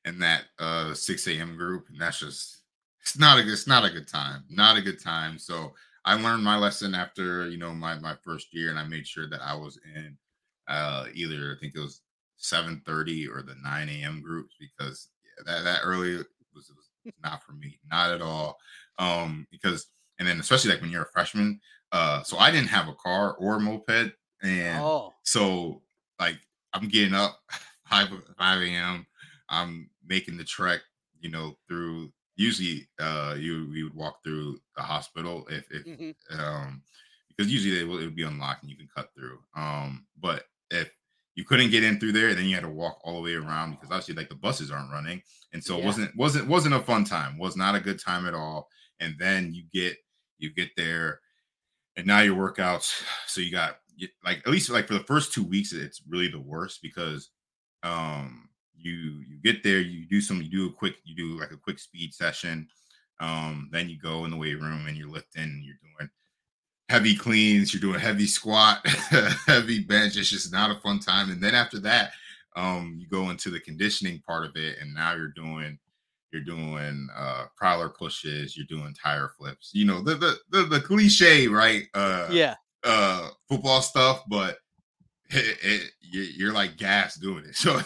in 0.06 0.18
that 0.20 0.44
uh 0.58 0.94
6 0.94 1.26
a.m. 1.26 1.58
group, 1.58 1.90
and 1.90 2.00
that's 2.00 2.20
just 2.20 2.62
it's 3.02 3.18
not 3.18 3.38
a 3.38 3.42
it's 3.42 3.66
not 3.66 3.84
a 3.84 3.90
good 3.90 4.08
time, 4.08 4.44
not 4.48 4.78
a 4.78 4.80
good 4.80 4.98
time. 4.98 5.38
So 5.38 5.74
I 6.04 6.14
learned 6.20 6.44
my 6.44 6.56
lesson 6.56 6.94
after 6.94 7.48
you 7.48 7.58
know 7.58 7.72
my 7.74 7.98
my 7.98 8.16
first 8.24 8.48
year, 8.54 8.70
and 8.70 8.78
I 8.78 8.84
made 8.84 9.06
sure 9.06 9.28
that 9.28 9.42
I 9.42 9.54
was 9.54 9.78
in 9.94 10.16
uh, 10.68 11.06
either 11.14 11.54
I 11.56 11.60
think 11.60 11.74
it 11.74 11.80
was 11.80 12.02
7:30 12.36 13.28
or 13.28 13.42
the 13.42 13.56
9 13.62 13.88
a.m. 13.88 14.20
groups 14.22 14.54
because 14.58 15.10
yeah, 15.24 15.44
that 15.46 15.64
that 15.64 15.80
early 15.84 16.16
was, 16.16 16.26
was 16.54 16.90
not 17.22 17.42
for 17.42 17.52
me, 17.52 17.78
not 17.90 18.10
at 18.12 18.22
all. 18.22 18.58
Um, 18.98 19.46
because 19.50 19.88
and 20.18 20.26
then 20.28 20.40
especially 20.40 20.70
like 20.70 20.80
when 20.80 20.90
you're 20.90 21.02
a 21.02 21.12
freshman, 21.12 21.60
uh, 21.92 22.22
so 22.22 22.38
I 22.38 22.50
didn't 22.50 22.68
have 22.68 22.88
a 22.88 22.94
car 22.94 23.34
or 23.34 23.56
a 23.56 23.60
moped, 23.60 24.12
and 24.42 24.78
Oh, 24.82 25.14
so 25.24 25.82
like 26.18 26.38
I'm 26.72 26.88
getting 26.88 27.14
up 27.14 27.40
five 27.86 28.08
five 28.38 28.62
a.m. 28.62 29.06
I'm 29.48 29.90
making 30.06 30.36
the 30.36 30.44
trek, 30.44 30.80
you 31.20 31.30
know, 31.30 31.56
through 31.68 32.12
usually 32.40 32.88
uh 32.98 33.34
you 33.38 33.70
you 33.72 33.84
would 33.84 33.94
walk 33.94 34.22
through 34.24 34.58
the 34.76 34.82
hospital 34.82 35.46
if 35.50 35.64
if 35.70 35.84
mhm. 35.86 36.14
um 36.38 36.82
because 37.40 37.50
usually 37.50 37.74
they 37.74 37.84
will 37.84 37.98
it 37.98 38.04
would 38.04 38.16
be 38.16 38.24
unlocked 38.24 38.62
and 38.62 38.70
you 38.70 38.76
can 38.76 38.88
cut 38.94 39.08
through. 39.14 39.38
Um, 39.56 40.04
but 40.20 40.44
if 40.70 40.90
you 41.36 41.44
couldn't 41.44 41.70
get 41.70 41.84
in 41.84 41.98
through 41.98 42.12
there, 42.12 42.34
then 42.34 42.44
you 42.44 42.54
had 42.54 42.64
to 42.64 42.68
walk 42.68 43.00
all 43.02 43.14
the 43.14 43.22
way 43.22 43.34
around 43.34 43.70
because 43.70 43.88
obviously 43.90 44.14
like 44.14 44.28
the 44.28 44.34
buses 44.34 44.70
aren't 44.70 44.92
running, 44.92 45.22
and 45.54 45.64
so 45.64 45.78
it 45.78 45.84
wasn't 45.84 46.14
wasn't 46.16 46.48
wasn't 46.48 46.74
a 46.74 46.80
fun 46.80 47.04
time. 47.04 47.38
Was 47.38 47.56
not 47.56 47.74
a 47.74 47.80
good 47.80 47.98
time 47.98 48.26
at 48.26 48.34
all. 48.34 48.68
And 49.00 49.14
then 49.18 49.54
you 49.54 49.64
get 49.72 49.96
you 50.38 50.52
get 50.52 50.68
there, 50.76 51.20
and 51.96 52.06
now 52.06 52.20
your 52.20 52.36
workouts. 52.36 53.02
So 53.26 53.40
you 53.40 53.50
got 53.50 53.78
like 54.22 54.38
at 54.38 54.48
least 54.48 54.68
like 54.68 54.86
for 54.86 54.94
the 54.94 55.04
first 55.04 55.32
two 55.32 55.44
weeks, 55.44 55.72
it's 55.72 56.02
really 56.06 56.28
the 56.28 56.40
worst 56.40 56.80
because 56.82 57.30
um 57.82 58.49
you 58.80 59.22
you 59.28 59.38
get 59.42 59.62
there, 59.62 59.80
you 59.80 60.06
do 60.06 60.20
some, 60.20 60.42
you 60.42 60.48
do 60.50 60.66
a 60.68 60.72
quick, 60.72 60.96
you 61.04 61.14
do 61.16 61.38
like 61.40 61.52
a 61.52 61.56
quick 61.56 61.78
speed 61.78 62.14
session. 62.14 62.68
Um, 63.20 63.68
then 63.72 63.88
you 63.90 63.98
go 63.98 64.24
in 64.24 64.30
the 64.30 64.36
weight 64.36 64.60
room 64.60 64.86
and 64.86 64.96
you're 64.96 65.10
lifting, 65.10 65.42
and 65.42 65.64
you're 65.64 65.76
doing 65.82 66.10
heavy 66.88 67.14
cleans, 67.14 67.72
you're 67.72 67.80
doing 67.80 68.00
heavy 68.00 68.26
squat, 68.26 68.84
heavy 69.46 69.80
bench. 69.84 70.16
It's 70.16 70.30
just 70.30 70.52
not 70.52 70.70
a 70.76 70.80
fun 70.80 70.98
time. 70.98 71.30
And 71.30 71.40
then 71.40 71.54
after 71.54 71.78
that, 71.80 72.12
um, 72.56 72.96
you 72.98 73.06
go 73.08 73.30
into 73.30 73.50
the 73.50 73.60
conditioning 73.60 74.20
part 74.26 74.44
of 74.44 74.56
it, 74.56 74.78
and 74.80 74.92
now 74.94 75.14
you're 75.14 75.28
doing 75.28 75.78
you're 76.32 76.42
doing 76.44 77.08
uh 77.16 77.46
prowler 77.56 77.88
pushes, 77.88 78.56
you're 78.56 78.66
doing 78.66 78.94
tire 78.94 79.30
flips, 79.36 79.70
you 79.74 79.84
know, 79.84 80.00
the 80.02 80.14
the 80.14 80.36
the, 80.50 80.62
the 80.66 80.80
cliche, 80.80 81.46
right? 81.48 81.84
Uh 81.94 82.28
yeah, 82.30 82.54
uh 82.84 83.28
football 83.48 83.82
stuff, 83.82 84.22
but 84.28 84.58
it, 85.30 85.58
it, 85.62 85.90
you- 86.00 86.22
you're 86.22 86.52
like 86.52 86.76
gas 86.76 87.16
doing 87.16 87.44
it. 87.44 87.54
So 87.56 87.80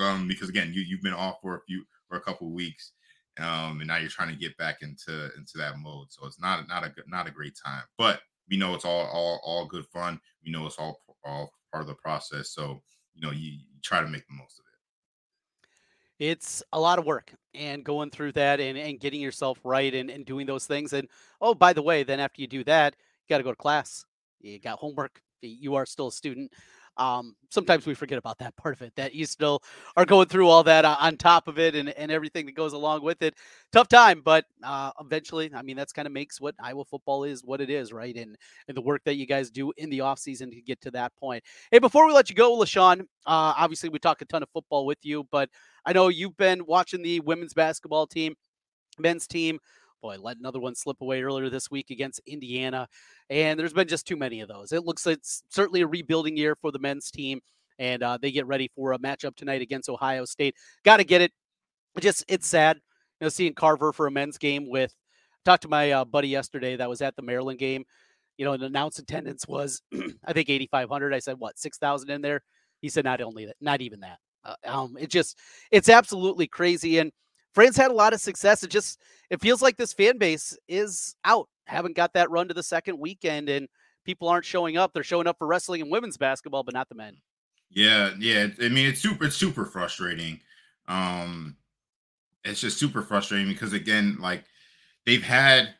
um 0.00 0.28
because 0.28 0.48
again, 0.48 0.72
you 0.74 0.82
you've 0.82 1.02
been 1.02 1.12
off 1.14 1.36
for 1.42 1.56
a 1.56 1.60
few 1.62 1.84
for 2.08 2.16
a 2.16 2.20
couple 2.20 2.50
weeks. 2.52 2.92
Um, 3.38 3.78
and 3.78 3.86
now 3.86 3.98
you're 3.98 4.08
trying 4.10 4.30
to 4.30 4.36
get 4.36 4.56
back 4.56 4.78
into 4.82 5.30
into 5.36 5.58
that 5.58 5.78
mode. 5.78 6.08
So 6.10 6.26
it's 6.26 6.40
not 6.40 6.66
not 6.68 6.84
a 6.84 6.92
not 7.06 7.28
a 7.28 7.30
great 7.32 7.56
time. 7.64 7.84
But 7.96 8.20
we 8.50 8.56
know 8.56 8.74
it's 8.74 8.84
all 8.84 9.06
all 9.06 9.40
all 9.44 9.66
good 9.66 9.86
fun. 9.86 10.20
We 10.44 10.50
know 10.50 10.66
it's 10.66 10.78
all 10.78 11.00
all 11.24 11.52
part 11.72 11.82
of 11.82 11.88
the 11.88 11.94
process. 11.94 12.50
So 12.52 12.82
you 13.14 13.22
know 13.22 13.32
you, 13.32 13.52
you 13.52 13.80
try 13.82 14.00
to 14.00 14.08
make 14.08 14.26
the 14.26 14.34
most 14.34 14.58
of 14.58 14.64
it. 16.18 16.26
it's 16.34 16.62
a 16.72 16.80
lot 16.80 16.98
of 16.98 17.04
work 17.04 17.32
and 17.54 17.84
going 17.84 18.10
through 18.10 18.32
that 18.32 18.60
and, 18.60 18.76
and 18.76 19.00
getting 19.00 19.20
yourself 19.20 19.58
right 19.64 19.94
and, 19.94 20.10
and 20.10 20.26
doing 20.26 20.46
those 20.46 20.66
things. 20.66 20.92
And 20.92 21.08
oh, 21.40 21.54
by 21.54 21.72
the 21.72 21.82
way, 21.82 22.02
then 22.02 22.20
after 22.20 22.40
you 22.40 22.48
do 22.48 22.64
that, 22.64 22.94
you 23.22 23.34
got 23.34 23.38
to 23.38 23.44
go 23.44 23.52
to 23.52 23.56
class. 23.56 24.04
You 24.40 24.58
got 24.58 24.78
homework. 24.78 25.20
You 25.42 25.76
are 25.76 25.86
still 25.86 26.08
a 26.08 26.12
student. 26.12 26.52
Um, 26.98 27.36
sometimes 27.50 27.86
we 27.86 27.94
forget 27.94 28.18
about 28.18 28.38
that 28.38 28.56
part 28.56 28.74
of 28.74 28.82
it, 28.82 28.92
that 28.96 29.14
you 29.14 29.24
still 29.24 29.62
are 29.96 30.04
going 30.04 30.26
through 30.26 30.48
all 30.48 30.64
that 30.64 30.84
o- 30.84 30.96
on 31.00 31.16
top 31.16 31.48
of 31.48 31.58
it 31.58 31.74
and, 31.74 31.90
and 31.90 32.10
everything 32.10 32.44
that 32.46 32.54
goes 32.54 32.72
along 32.72 33.02
with 33.02 33.22
it. 33.22 33.34
Tough 33.72 33.88
time, 33.88 34.20
but 34.24 34.44
uh, 34.64 34.90
eventually, 35.00 35.50
I 35.54 35.62
mean, 35.62 35.76
that's 35.76 35.92
kind 35.92 36.06
of 36.06 36.12
makes 36.12 36.40
what 36.40 36.54
Iowa 36.60 36.84
football 36.84 37.24
is 37.24 37.44
what 37.44 37.60
it 37.60 37.70
is, 37.70 37.92
right? 37.92 38.16
And, 38.16 38.36
and 38.66 38.76
the 38.76 38.80
work 38.82 39.02
that 39.04 39.16
you 39.16 39.26
guys 39.26 39.50
do 39.50 39.72
in 39.76 39.90
the 39.90 40.00
offseason 40.00 40.50
to 40.50 40.60
get 40.60 40.80
to 40.82 40.90
that 40.90 41.14
point. 41.16 41.42
Hey, 41.70 41.78
before 41.78 42.06
we 42.06 42.12
let 42.12 42.28
you 42.28 42.34
go, 42.36 42.58
LeShun, 42.58 43.00
uh, 43.00 43.04
obviously 43.56 43.88
we 43.88 43.98
talk 43.98 44.20
a 44.20 44.24
ton 44.24 44.42
of 44.42 44.48
football 44.50 44.84
with 44.84 44.98
you, 45.02 45.24
but 45.30 45.48
I 45.86 45.92
know 45.92 46.08
you've 46.08 46.36
been 46.36 46.66
watching 46.66 47.02
the 47.02 47.20
women's 47.20 47.54
basketball 47.54 48.06
team, 48.06 48.34
men's 48.98 49.26
team. 49.26 49.58
Boy, 50.00 50.16
let 50.20 50.38
another 50.38 50.60
one 50.60 50.74
slip 50.74 51.00
away 51.00 51.22
earlier 51.22 51.50
this 51.50 51.70
week 51.70 51.90
against 51.90 52.20
Indiana. 52.26 52.88
And 53.30 53.58
there's 53.58 53.72
been 53.72 53.88
just 53.88 54.06
too 54.06 54.16
many 54.16 54.40
of 54.40 54.48
those. 54.48 54.72
It 54.72 54.84
looks 54.84 55.06
like 55.06 55.18
it's 55.18 55.42
certainly 55.48 55.80
a 55.80 55.86
rebuilding 55.86 56.36
year 56.36 56.56
for 56.60 56.70
the 56.70 56.78
men's 56.78 57.10
team. 57.10 57.40
And 57.78 58.02
uh, 58.02 58.18
they 58.20 58.30
get 58.30 58.46
ready 58.46 58.70
for 58.74 58.92
a 58.92 58.98
matchup 58.98 59.36
tonight 59.36 59.62
against 59.62 59.88
Ohio 59.88 60.24
State. 60.24 60.54
Got 60.84 60.98
to 60.98 61.04
get 61.04 61.20
it. 61.20 61.32
Just 62.00 62.24
it's 62.28 62.46
sad, 62.46 62.76
you 62.76 63.24
know, 63.24 63.28
seeing 63.28 63.54
Carver 63.54 63.92
for 63.92 64.06
a 64.06 64.10
men's 64.10 64.38
game 64.38 64.68
with. 64.68 64.94
Talked 65.44 65.62
to 65.62 65.68
my 65.68 65.92
uh, 65.92 66.04
buddy 66.04 66.28
yesterday 66.28 66.76
that 66.76 66.88
was 66.88 67.00
at 67.00 67.16
the 67.16 67.22
Maryland 67.22 67.58
game. 67.58 67.84
You 68.36 68.44
know, 68.44 68.56
the 68.56 68.66
announced 68.66 68.98
attendance 68.98 69.46
was, 69.48 69.82
I 70.24 70.32
think, 70.32 70.50
8,500. 70.50 71.14
I 71.14 71.18
said, 71.18 71.36
what, 71.38 71.58
6,000 71.58 72.10
in 72.10 72.20
there? 72.20 72.42
He 72.82 72.88
said, 72.88 73.04
not 73.04 73.20
only 73.20 73.46
that, 73.46 73.56
not 73.60 73.80
even 73.80 74.00
that. 74.00 74.18
Uh, 74.44 74.54
um, 74.64 74.96
it 74.98 75.10
just, 75.10 75.38
it's 75.70 75.88
absolutely 75.88 76.46
crazy. 76.46 76.98
And 76.98 77.10
France 77.54 77.76
had 77.76 77.90
a 77.90 77.94
lot 77.94 78.12
of 78.12 78.20
success. 78.20 78.62
It 78.62 78.70
just, 78.70 79.00
it 79.30 79.40
feels 79.40 79.62
like 79.62 79.76
this 79.76 79.92
fan 79.92 80.18
base 80.18 80.56
is 80.68 81.16
out. 81.24 81.48
Haven't 81.66 81.96
got 81.96 82.12
that 82.14 82.30
run 82.30 82.48
to 82.48 82.54
the 82.54 82.62
second 82.62 82.98
weekend, 82.98 83.48
and 83.48 83.68
people 84.04 84.28
aren't 84.28 84.44
showing 84.44 84.76
up. 84.76 84.92
They're 84.92 85.02
showing 85.02 85.26
up 85.26 85.38
for 85.38 85.46
wrestling 85.46 85.82
and 85.82 85.90
women's 85.90 86.16
basketball, 86.16 86.62
but 86.62 86.74
not 86.74 86.88
the 86.88 86.94
men. 86.94 87.16
Yeah, 87.70 88.12
yeah. 88.18 88.48
I 88.62 88.68
mean, 88.68 88.86
it's 88.88 89.00
super, 89.00 89.26
it's 89.26 89.36
super 89.36 89.64
frustrating. 89.64 90.40
Um, 90.86 91.56
it's 92.44 92.60
just 92.60 92.78
super 92.78 93.02
frustrating 93.02 93.48
because 93.48 93.72
again, 93.72 94.16
like 94.20 94.44
they've 95.04 95.22
had 95.22 95.74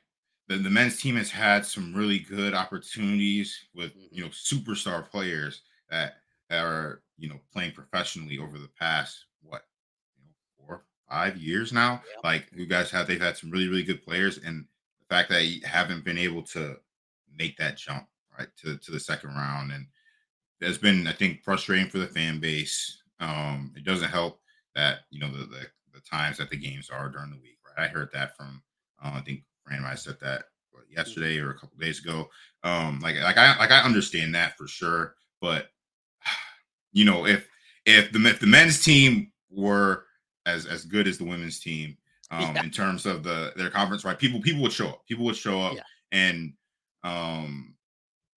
the, 0.48 0.56
the 0.56 0.70
men's 0.70 1.00
team 1.00 1.16
has 1.16 1.30
had 1.30 1.64
some 1.64 1.94
really 1.94 2.18
good 2.18 2.54
opportunities 2.54 3.58
with 3.74 3.92
you 4.10 4.22
know 4.22 4.30
superstar 4.30 5.08
players 5.08 5.62
that, 5.90 6.16
that 6.48 6.64
are 6.64 7.02
you 7.18 7.28
know 7.28 7.38
playing 7.52 7.72
professionally 7.72 8.38
over 8.38 8.58
the 8.58 8.70
past 8.78 9.26
what 9.42 9.62
you 10.16 10.24
know 10.24 10.66
four 10.66 10.84
five 11.08 11.36
years 11.36 11.72
now. 11.72 12.02
Yeah. 12.14 12.28
Like 12.28 12.46
you 12.54 12.66
guys 12.66 12.90
have, 12.90 13.06
they've 13.06 13.20
had 13.20 13.36
some 13.36 13.50
really 13.50 13.68
really 13.68 13.82
good 13.82 14.04
players, 14.04 14.38
and 14.38 14.64
the 15.00 15.14
fact 15.14 15.30
that 15.30 15.44
you 15.44 15.60
haven't 15.64 16.04
been 16.04 16.18
able 16.18 16.42
to 16.42 16.76
make 17.36 17.56
that 17.58 17.76
jump 17.76 18.06
right 18.38 18.48
to 18.62 18.76
to 18.78 18.90
the 18.90 19.00
second 19.00 19.30
round 19.30 19.72
and 19.72 19.86
that's 20.60 20.78
been, 20.78 21.06
I 21.06 21.12
think, 21.12 21.42
frustrating 21.42 21.88
for 21.88 21.98
the 21.98 22.06
fan 22.06 22.40
base. 22.40 23.02
Um, 23.20 23.72
it 23.76 23.84
doesn't 23.84 24.10
help 24.10 24.40
that 24.74 25.00
you 25.10 25.20
know 25.20 25.30
the, 25.30 25.46
the 25.46 25.66
the 25.92 26.00
times 26.00 26.38
that 26.38 26.50
the 26.50 26.56
games 26.56 26.90
are 26.90 27.08
during 27.08 27.30
the 27.30 27.36
week. 27.36 27.58
Right, 27.66 27.84
I 27.84 27.88
heard 27.88 28.10
that 28.12 28.36
from 28.36 28.62
uh, 29.02 29.12
I 29.14 29.20
think 29.20 29.42
Fran 29.64 29.82
have 29.82 29.98
said 29.98 30.16
that 30.20 30.44
what, 30.70 30.84
yesterday 30.90 31.38
or 31.38 31.50
a 31.50 31.54
couple 31.54 31.78
days 31.78 32.00
ago. 32.00 32.28
Um, 32.64 33.00
like 33.00 33.16
like 33.16 33.36
I 33.36 33.56
like 33.58 33.70
I 33.70 33.82
understand 33.82 34.34
that 34.34 34.56
for 34.56 34.66
sure, 34.66 35.14
but 35.40 35.68
you 36.92 37.04
know 37.04 37.26
if 37.26 37.48
if 37.84 38.12
the 38.12 38.24
if 38.26 38.40
the 38.40 38.46
men's 38.46 38.82
team 38.84 39.32
were 39.50 40.04
as 40.48 40.66
as 40.66 40.84
good 40.84 41.06
as 41.06 41.18
the 41.18 41.24
women's 41.24 41.60
team 41.60 41.96
um, 42.30 42.40
Yeah. 42.54 42.62
in 42.64 42.70
terms 42.70 43.06
of 43.06 43.22
the 43.22 43.52
their 43.56 43.70
conference, 43.70 44.04
right? 44.04 44.18
People 44.18 44.40
people 44.40 44.62
would 44.62 44.72
show 44.72 44.88
up. 44.88 45.06
People 45.06 45.24
would 45.26 45.36
show 45.36 45.60
up, 45.60 45.74
Yeah. 45.74 45.82
and 46.12 46.52
um, 47.04 47.74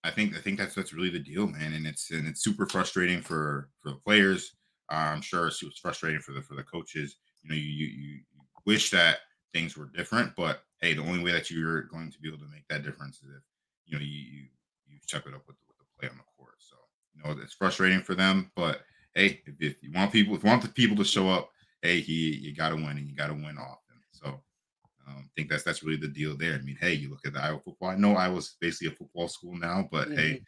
I 0.04 0.10
think 0.10 0.36
I 0.36 0.40
think 0.40 0.58
that's 0.58 0.74
that's 0.74 0.92
really 0.92 1.10
the 1.10 1.18
deal, 1.18 1.46
man. 1.46 1.72
And 1.74 1.86
it's 1.86 2.10
and 2.10 2.26
it's 2.26 2.42
super 2.42 2.66
frustrating 2.66 3.20
for 3.22 3.70
for 3.80 3.90
the 3.90 3.96
players. 3.96 4.56
I'm 4.88 5.22
sure 5.22 5.46
it's, 5.46 5.62
it's 5.62 5.78
frustrating 5.78 6.20
for 6.20 6.32
the 6.32 6.42
for 6.42 6.54
the 6.56 6.64
coaches. 6.64 7.16
You 7.42 7.50
know, 7.50 7.56
you, 7.56 7.62
you 7.62 7.86
you 7.86 8.10
you 8.34 8.40
wish 8.66 8.90
that 8.90 9.18
things 9.54 9.76
were 9.76 9.90
different, 9.94 10.34
but 10.36 10.62
hey, 10.80 10.94
the 10.94 11.02
only 11.02 11.22
way 11.22 11.32
that 11.32 11.50
you're 11.50 11.82
going 11.82 12.10
to 12.10 12.18
be 12.20 12.28
able 12.28 12.38
to 12.38 12.50
make 12.52 12.66
that 12.68 12.82
difference 12.82 13.16
is 13.22 13.28
if 13.36 13.42
you 13.86 13.96
know 13.98 14.04
you 14.04 14.20
you, 14.34 14.42
you 14.88 14.98
step 15.02 15.26
it 15.26 15.34
up 15.34 15.44
with 15.46 15.56
the, 15.58 15.64
with 15.68 15.78
the 15.78 15.84
play 15.98 16.08
on 16.10 16.16
the 16.16 16.24
court. 16.36 16.54
So 16.58 16.76
you 17.14 17.22
know 17.22 17.40
it's 17.42 17.54
frustrating 17.54 18.02
for 18.02 18.14
them, 18.14 18.50
but 18.56 18.82
hey, 19.14 19.40
if, 19.46 19.54
if 19.60 19.82
you 19.82 19.90
want 19.92 20.12
people, 20.12 20.34
if 20.36 20.42
you 20.44 20.50
want 20.50 20.62
the 20.62 20.68
people 20.68 20.96
to 20.96 21.04
show 21.04 21.28
up, 21.28 21.50
hey, 21.82 22.00
he 22.00 22.36
you 22.36 22.54
got 22.54 22.70
to 22.70 22.76
win 22.76 22.96
and 22.98 23.08
you 23.08 23.14
got 23.16 23.28
to 23.28 23.34
win 23.34 23.56
often. 23.58 23.96
So 24.10 24.26
um, 25.06 25.16
I 25.24 25.30
think 25.36 25.48
that's 25.50 25.62
that's 25.64 25.82
really 25.82 25.96
the 25.98 26.08
deal 26.08 26.36
there. 26.36 26.54
I 26.54 26.58
mean, 26.58 26.76
hey, 26.80 26.92
you 26.94 27.10
look 27.10 27.26
at 27.26 27.32
the 27.32 27.40
Iowa 27.42 27.60
football. 27.64 27.88
I 27.90 27.96
know 27.96 28.14
Iowa's 28.14 28.56
basically 28.60 28.88
a 28.88 28.96
football 28.96 29.28
school 29.28 29.56
now, 29.56 29.88
but 29.90 30.08
hey, 30.12 30.42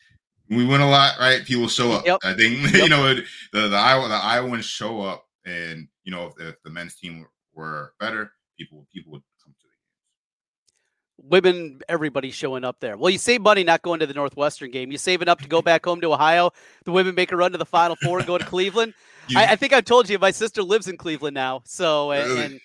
we 0.50 0.64
win 0.66 0.80
a 0.80 0.88
lot, 0.90 1.18
right? 1.18 1.44
People 1.44 1.68
show 1.68 1.92
up. 1.92 2.04
Yep. 2.06 2.18
I 2.24 2.34
think 2.34 2.62
Yep. 2.72 2.74
you 2.82 2.88
know 2.88 3.06
it- 3.08 3.24
the 3.52 3.68
the 3.68 3.76
Iowa 3.76 4.08
the 4.08 4.14
Iowans 4.14 4.64
show 4.66 5.00
up, 5.00 5.24
and 5.46 5.88
you 6.04 6.12
know 6.12 6.26
if, 6.26 6.46
if 6.46 6.62
the 6.62 6.70
men's 6.70 6.96
team 6.96 7.26
were, 7.54 7.92
better, 8.00 8.32
people 8.58 8.86
people 8.92 9.12
would 9.12 9.22
come 9.42 9.52
to 9.60 9.66
the 9.66 9.68
games. 9.68 11.30
Women, 11.30 11.80
everybody's 11.88 12.34
showing 12.34 12.64
up 12.64 12.80
there. 12.80 12.96
Well, 12.96 13.10
you 13.10 13.18
save 13.18 13.40
money 13.42 13.62
not 13.64 13.82
going 13.82 14.00
to 14.00 14.06
the 14.06 14.14
Northwestern 14.14 14.70
game. 14.70 14.90
You 14.90 14.98
saving 14.98 15.28
up 15.28 15.40
to 15.42 15.48
go 15.48 15.62
back 15.62 15.84
home 15.84 16.00
to 16.00 16.12
Ohio. 16.12 16.50
The 16.84 16.92
women 16.92 17.14
make 17.14 17.30
a 17.32 17.36
run 17.36 17.52
to 17.52 17.58
the 17.58 17.66
Final 17.66 17.96
Four 17.96 18.18
and 18.18 18.26
go 18.26 18.38
to 18.38 18.44
Cleveland. 18.44 18.94
You- 19.32 19.38
I, 19.38 19.52
I 19.52 19.56
think 19.56 19.72
I've 19.72 19.84
told 19.84 20.08
you 20.08 20.18
my 20.18 20.30
sister 20.30 20.62
lives 20.62 20.88
in 20.88 20.96
Cleveland 20.96 21.34
now. 21.34 21.62
So 21.64 22.10
and, 22.12 22.28
Really? 22.28 22.44
and 22.44 22.60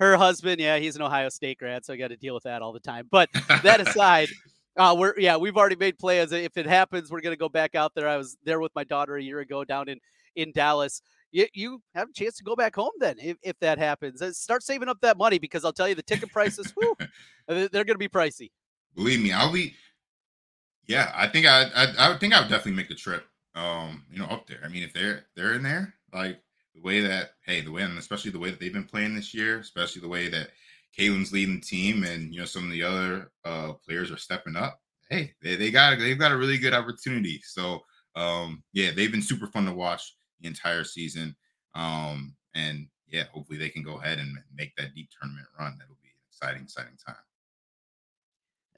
her 0.00 0.16
husband, 0.16 0.60
yeah, 0.60 0.78
he's 0.78 0.96
an 0.96 1.02
Ohio 1.02 1.28
State 1.28 1.58
grad, 1.58 1.84
so 1.84 1.92
I 1.92 1.96
got 1.96 2.08
to 2.08 2.16
deal 2.16 2.34
with 2.34 2.42
that 2.44 2.62
all 2.62 2.72
the 2.72 2.80
time. 2.80 3.06
But 3.10 3.28
that 3.62 3.80
aside, 3.86 4.28
uh, 4.76 4.94
we're 4.98 5.14
yeah, 5.18 5.36
we've 5.36 5.56
already 5.56 5.76
made 5.76 5.98
plans. 5.98 6.32
If 6.32 6.56
it 6.56 6.66
happens, 6.66 7.10
we're 7.10 7.20
gonna 7.20 7.36
go 7.36 7.48
back 7.48 7.74
out 7.74 7.92
there. 7.94 8.08
I 8.08 8.16
was 8.16 8.36
there 8.44 8.58
with 8.60 8.72
my 8.74 8.84
daughter 8.84 9.16
a 9.16 9.22
year 9.22 9.40
ago 9.40 9.64
down 9.64 9.88
in 9.88 9.98
in 10.34 10.52
Dallas. 10.52 11.02
You, 11.30 11.46
you 11.54 11.82
have 11.94 12.10
a 12.10 12.12
chance 12.12 12.36
to 12.38 12.44
go 12.44 12.54
back 12.54 12.74
home 12.74 12.90
then 13.00 13.16
if, 13.18 13.38
if 13.42 13.58
that 13.60 13.78
happens. 13.78 14.20
Uh, 14.20 14.32
Start 14.32 14.62
saving 14.62 14.88
up 14.88 15.00
that 15.00 15.16
money 15.16 15.38
because 15.38 15.64
I'll 15.64 15.72
tell 15.72 15.88
you 15.88 15.94
the 15.94 16.02
ticket 16.02 16.30
prices, 16.30 16.72
whew, 16.72 16.94
they're 17.48 17.68
going 17.70 17.86
to 17.86 17.96
be 17.96 18.08
pricey. 18.08 18.50
Believe 18.94 19.22
me, 19.22 19.32
I'll 19.32 19.50
be. 19.50 19.74
Yeah, 20.86 21.10
I 21.14 21.28
think 21.28 21.46
I, 21.46 21.70
I 21.74 21.86
I 21.98 22.08
would 22.10 22.20
think 22.20 22.34
I 22.34 22.40
would 22.40 22.50
definitely 22.50 22.72
make 22.72 22.88
the 22.88 22.94
trip. 22.94 23.24
Um, 23.54 24.04
you 24.10 24.18
know, 24.18 24.26
up 24.26 24.46
there. 24.46 24.58
I 24.64 24.68
mean, 24.68 24.82
if 24.82 24.92
they're 24.92 25.26
they're 25.36 25.54
in 25.54 25.62
there, 25.62 25.94
like 26.12 26.40
the 26.74 26.80
way 26.80 27.00
that 27.00 27.30
hey, 27.46 27.60
the 27.60 27.70
way 27.70 27.82
and 27.82 27.98
especially 27.98 28.30
the 28.30 28.38
way 28.38 28.50
that 28.50 28.60
they've 28.60 28.72
been 28.72 28.84
playing 28.84 29.14
this 29.14 29.34
year, 29.34 29.58
especially 29.58 30.02
the 30.02 30.08
way 30.08 30.28
that 30.28 30.50
Caitlin's 30.98 31.32
leading 31.32 31.56
the 31.56 31.60
team 31.60 32.04
and 32.04 32.32
you 32.32 32.40
know 32.40 32.46
some 32.46 32.64
of 32.64 32.70
the 32.70 32.82
other 32.82 33.30
uh, 33.44 33.72
players 33.84 34.10
are 34.10 34.18
stepping 34.18 34.56
up. 34.56 34.80
Hey, 35.08 35.32
they, 35.42 35.56
they 35.56 35.70
got 35.70 35.98
they've 35.98 36.18
got 36.18 36.32
a 36.32 36.36
really 36.36 36.58
good 36.58 36.74
opportunity. 36.74 37.40
So 37.44 37.80
um, 38.14 38.62
yeah, 38.72 38.90
they've 38.94 39.12
been 39.12 39.22
super 39.22 39.46
fun 39.46 39.66
to 39.66 39.72
watch 39.72 40.14
the 40.40 40.48
entire 40.48 40.84
season. 40.84 41.34
Um, 41.74 42.34
and 42.54 42.86
yeah, 43.08 43.24
hopefully 43.32 43.58
they 43.58 43.68
can 43.68 43.82
go 43.82 43.98
ahead 43.98 44.18
and 44.18 44.36
make 44.54 44.74
that 44.76 44.94
deep 44.94 45.08
tournament 45.18 45.46
run. 45.58 45.76
That'll 45.78 45.96
be 46.02 46.08
an 46.08 46.14
exciting, 46.30 46.62
exciting 46.62 46.98
time. 47.04 47.16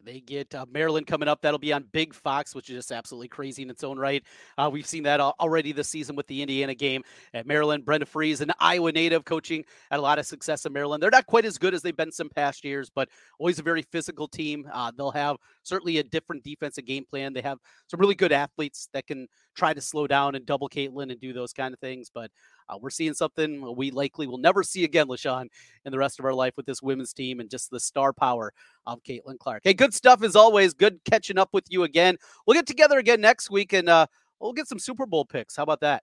They 0.04 0.20
get 0.20 0.54
uh, 0.54 0.66
Maryland 0.70 1.06
coming 1.06 1.28
up. 1.28 1.40
That'll 1.42 1.58
be 1.58 1.72
on 1.72 1.84
Big 1.92 2.14
Fox, 2.14 2.54
which 2.54 2.68
is 2.70 2.76
just 2.76 2.92
absolutely 2.92 3.28
crazy 3.28 3.62
in 3.62 3.70
its 3.70 3.82
own 3.82 3.98
right. 3.98 4.22
Uh, 4.58 4.68
we've 4.72 4.86
seen 4.86 5.02
that 5.04 5.20
already 5.20 5.72
this 5.72 5.88
season 5.88 6.16
with 6.16 6.26
the 6.26 6.42
Indiana 6.42 6.74
game 6.74 7.02
at 7.32 7.46
Maryland. 7.46 7.84
Brenda 7.84 8.06
Frese, 8.06 8.40
an 8.40 8.52
Iowa 8.60 8.92
native, 8.92 9.24
coaching 9.24 9.64
had 9.90 9.98
a 9.98 10.02
lot 10.02 10.18
of 10.18 10.26
success 10.26 10.66
in 10.66 10.72
Maryland. 10.72 11.02
They're 11.02 11.10
not 11.10 11.26
quite 11.26 11.44
as 11.44 11.58
good 11.58 11.74
as 11.74 11.82
they've 11.82 11.96
been 11.96 12.12
some 12.12 12.28
past 12.28 12.64
years, 12.64 12.90
but 12.94 13.08
always 13.38 13.58
a 13.58 13.62
very 13.62 13.82
physical 13.82 14.28
team. 14.28 14.68
Uh, 14.72 14.92
they'll 14.96 15.10
have 15.10 15.36
certainly 15.62 15.98
a 15.98 16.02
different 16.04 16.44
defensive 16.44 16.84
game 16.84 17.04
plan. 17.04 17.32
They 17.32 17.42
have 17.42 17.58
some 17.86 18.00
really 18.00 18.14
good 18.14 18.32
athletes 18.32 18.88
that 18.92 19.06
can 19.06 19.26
try 19.54 19.72
to 19.72 19.80
slow 19.80 20.06
down 20.06 20.34
and 20.34 20.44
double 20.44 20.68
Caitlin 20.68 21.10
and 21.10 21.20
do 21.20 21.32
those 21.32 21.52
kind 21.52 21.72
of 21.72 21.80
things. 21.80 22.10
But 22.12 22.30
uh, 22.68 22.79
we're 22.81 22.90
seeing 22.90 23.14
something 23.14 23.74
we 23.77 23.90
likely 23.90 24.27
will 24.27 24.38
never 24.38 24.62
see 24.62 24.85
again, 24.85 25.07
LeShun, 25.07 25.48
in 25.85 25.92
the 25.92 25.98
rest 25.98 26.18
of 26.18 26.24
our 26.24 26.35
life 26.35 26.55
with 26.57 26.66
this 26.66 26.83
women's 26.83 27.12
team 27.12 27.40
and 27.40 27.50
just 27.50 27.70
the 27.70 27.81
star 27.81 28.12
power 28.12 28.53
of 28.87 29.03
Caitlin 29.03 29.38
Clark. 29.38 29.62
Hey, 29.64 29.74
good 29.74 29.94
stuff 29.94 30.22
as 30.22 30.37
always. 30.37 30.74
Good 30.74 31.00
catching 31.05 31.38
up 31.38 31.50
with 31.53 31.64
you 31.68 31.85
again. 31.85 32.16
We'll 32.46 32.55
get 32.55 32.66
together 32.66 32.98
again 32.98 33.20
next 33.20 33.50
week 33.50 33.72
and 33.72 33.88
uh, 33.88 34.07
we'll 34.40 34.53
get 34.53 34.68
some 34.68 34.79
Super 34.79 35.07
Bowl 35.07 35.24
picks. 35.24 35.57
How 35.57 35.62
about 35.62 35.81
that? 35.81 36.03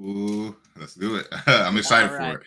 Ooh, 0.00 0.56
let's 0.76 0.94
do 0.94 1.16
it. 1.16 1.26
I'm 1.46 1.76
excited 1.76 2.10
right. 2.12 2.34
for 2.34 2.40
it 2.40 2.46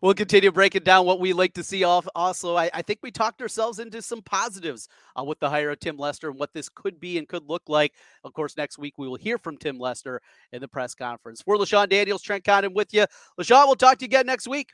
we'll 0.00 0.14
continue 0.14 0.50
breaking 0.52 0.82
down 0.82 1.06
what 1.06 1.20
we 1.20 1.32
like 1.32 1.54
to 1.54 1.62
see 1.62 1.84
off. 1.84 2.06
Also, 2.14 2.56
I, 2.56 2.70
I 2.72 2.82
think 2.82 3.00
we 3.02 3.10
talked 3.10 3.42
ourselves 3.42 3.78
into 3.78 4.02
some 4.02 4.22
positives 4.22 4.88
uh, 5.18 5.24
with 5.24 5.38
the 5.40 5.50
hire 5.50 5.70
of 5.70 5.80
Tim 5.80 5.96
Lester 5.96 6.30
and 6.30 6.38
what 6.38 6.52
this 6.52 6.68
could 6.68 7.00
be 7.00 7.18
and 7.18 7.28
could 7.28 7.48
look 7.48 7.62
like. 7.68 7.94
Of 8.24 8.32
course, 8.32 8.56
next 8.56 8.78
week 8.78 8.94
we 8.98 9.08
will 9.08 9.16
hear 9.16 9.38
from 9.38 9.56
Tim 9.56 9.78
Lester 9.78 10.20
in 10.52 10.60
the 10.60 10.68
press 10.68 10.94
conference. 10.94 11.42
For 11.42 11.56
LeShun 11.56 11.88
Daniels, 11.88 12.22
Trent 12.22 12.44
Condon 12.44 12.74
with 12.74 12.92
you. 12.92 13.06
LeShun, 13.38 13.66
we'll 13.66 13.76
talk 13.76 13.98
to 13.98 14.04
you 14.04 14.08
again 14.08 14.26
next 14.26 14.48
week. 14.48 14.70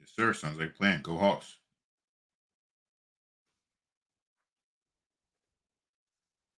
Yes, 0.00 0.10
sir. 0.16 0.32
Sounds 0.32 0.58
like 0.58 0.70
a 0.70 0.72
plan. 0.72 1.00
Go 1.02 1.16
Hawks. 1.16 1.56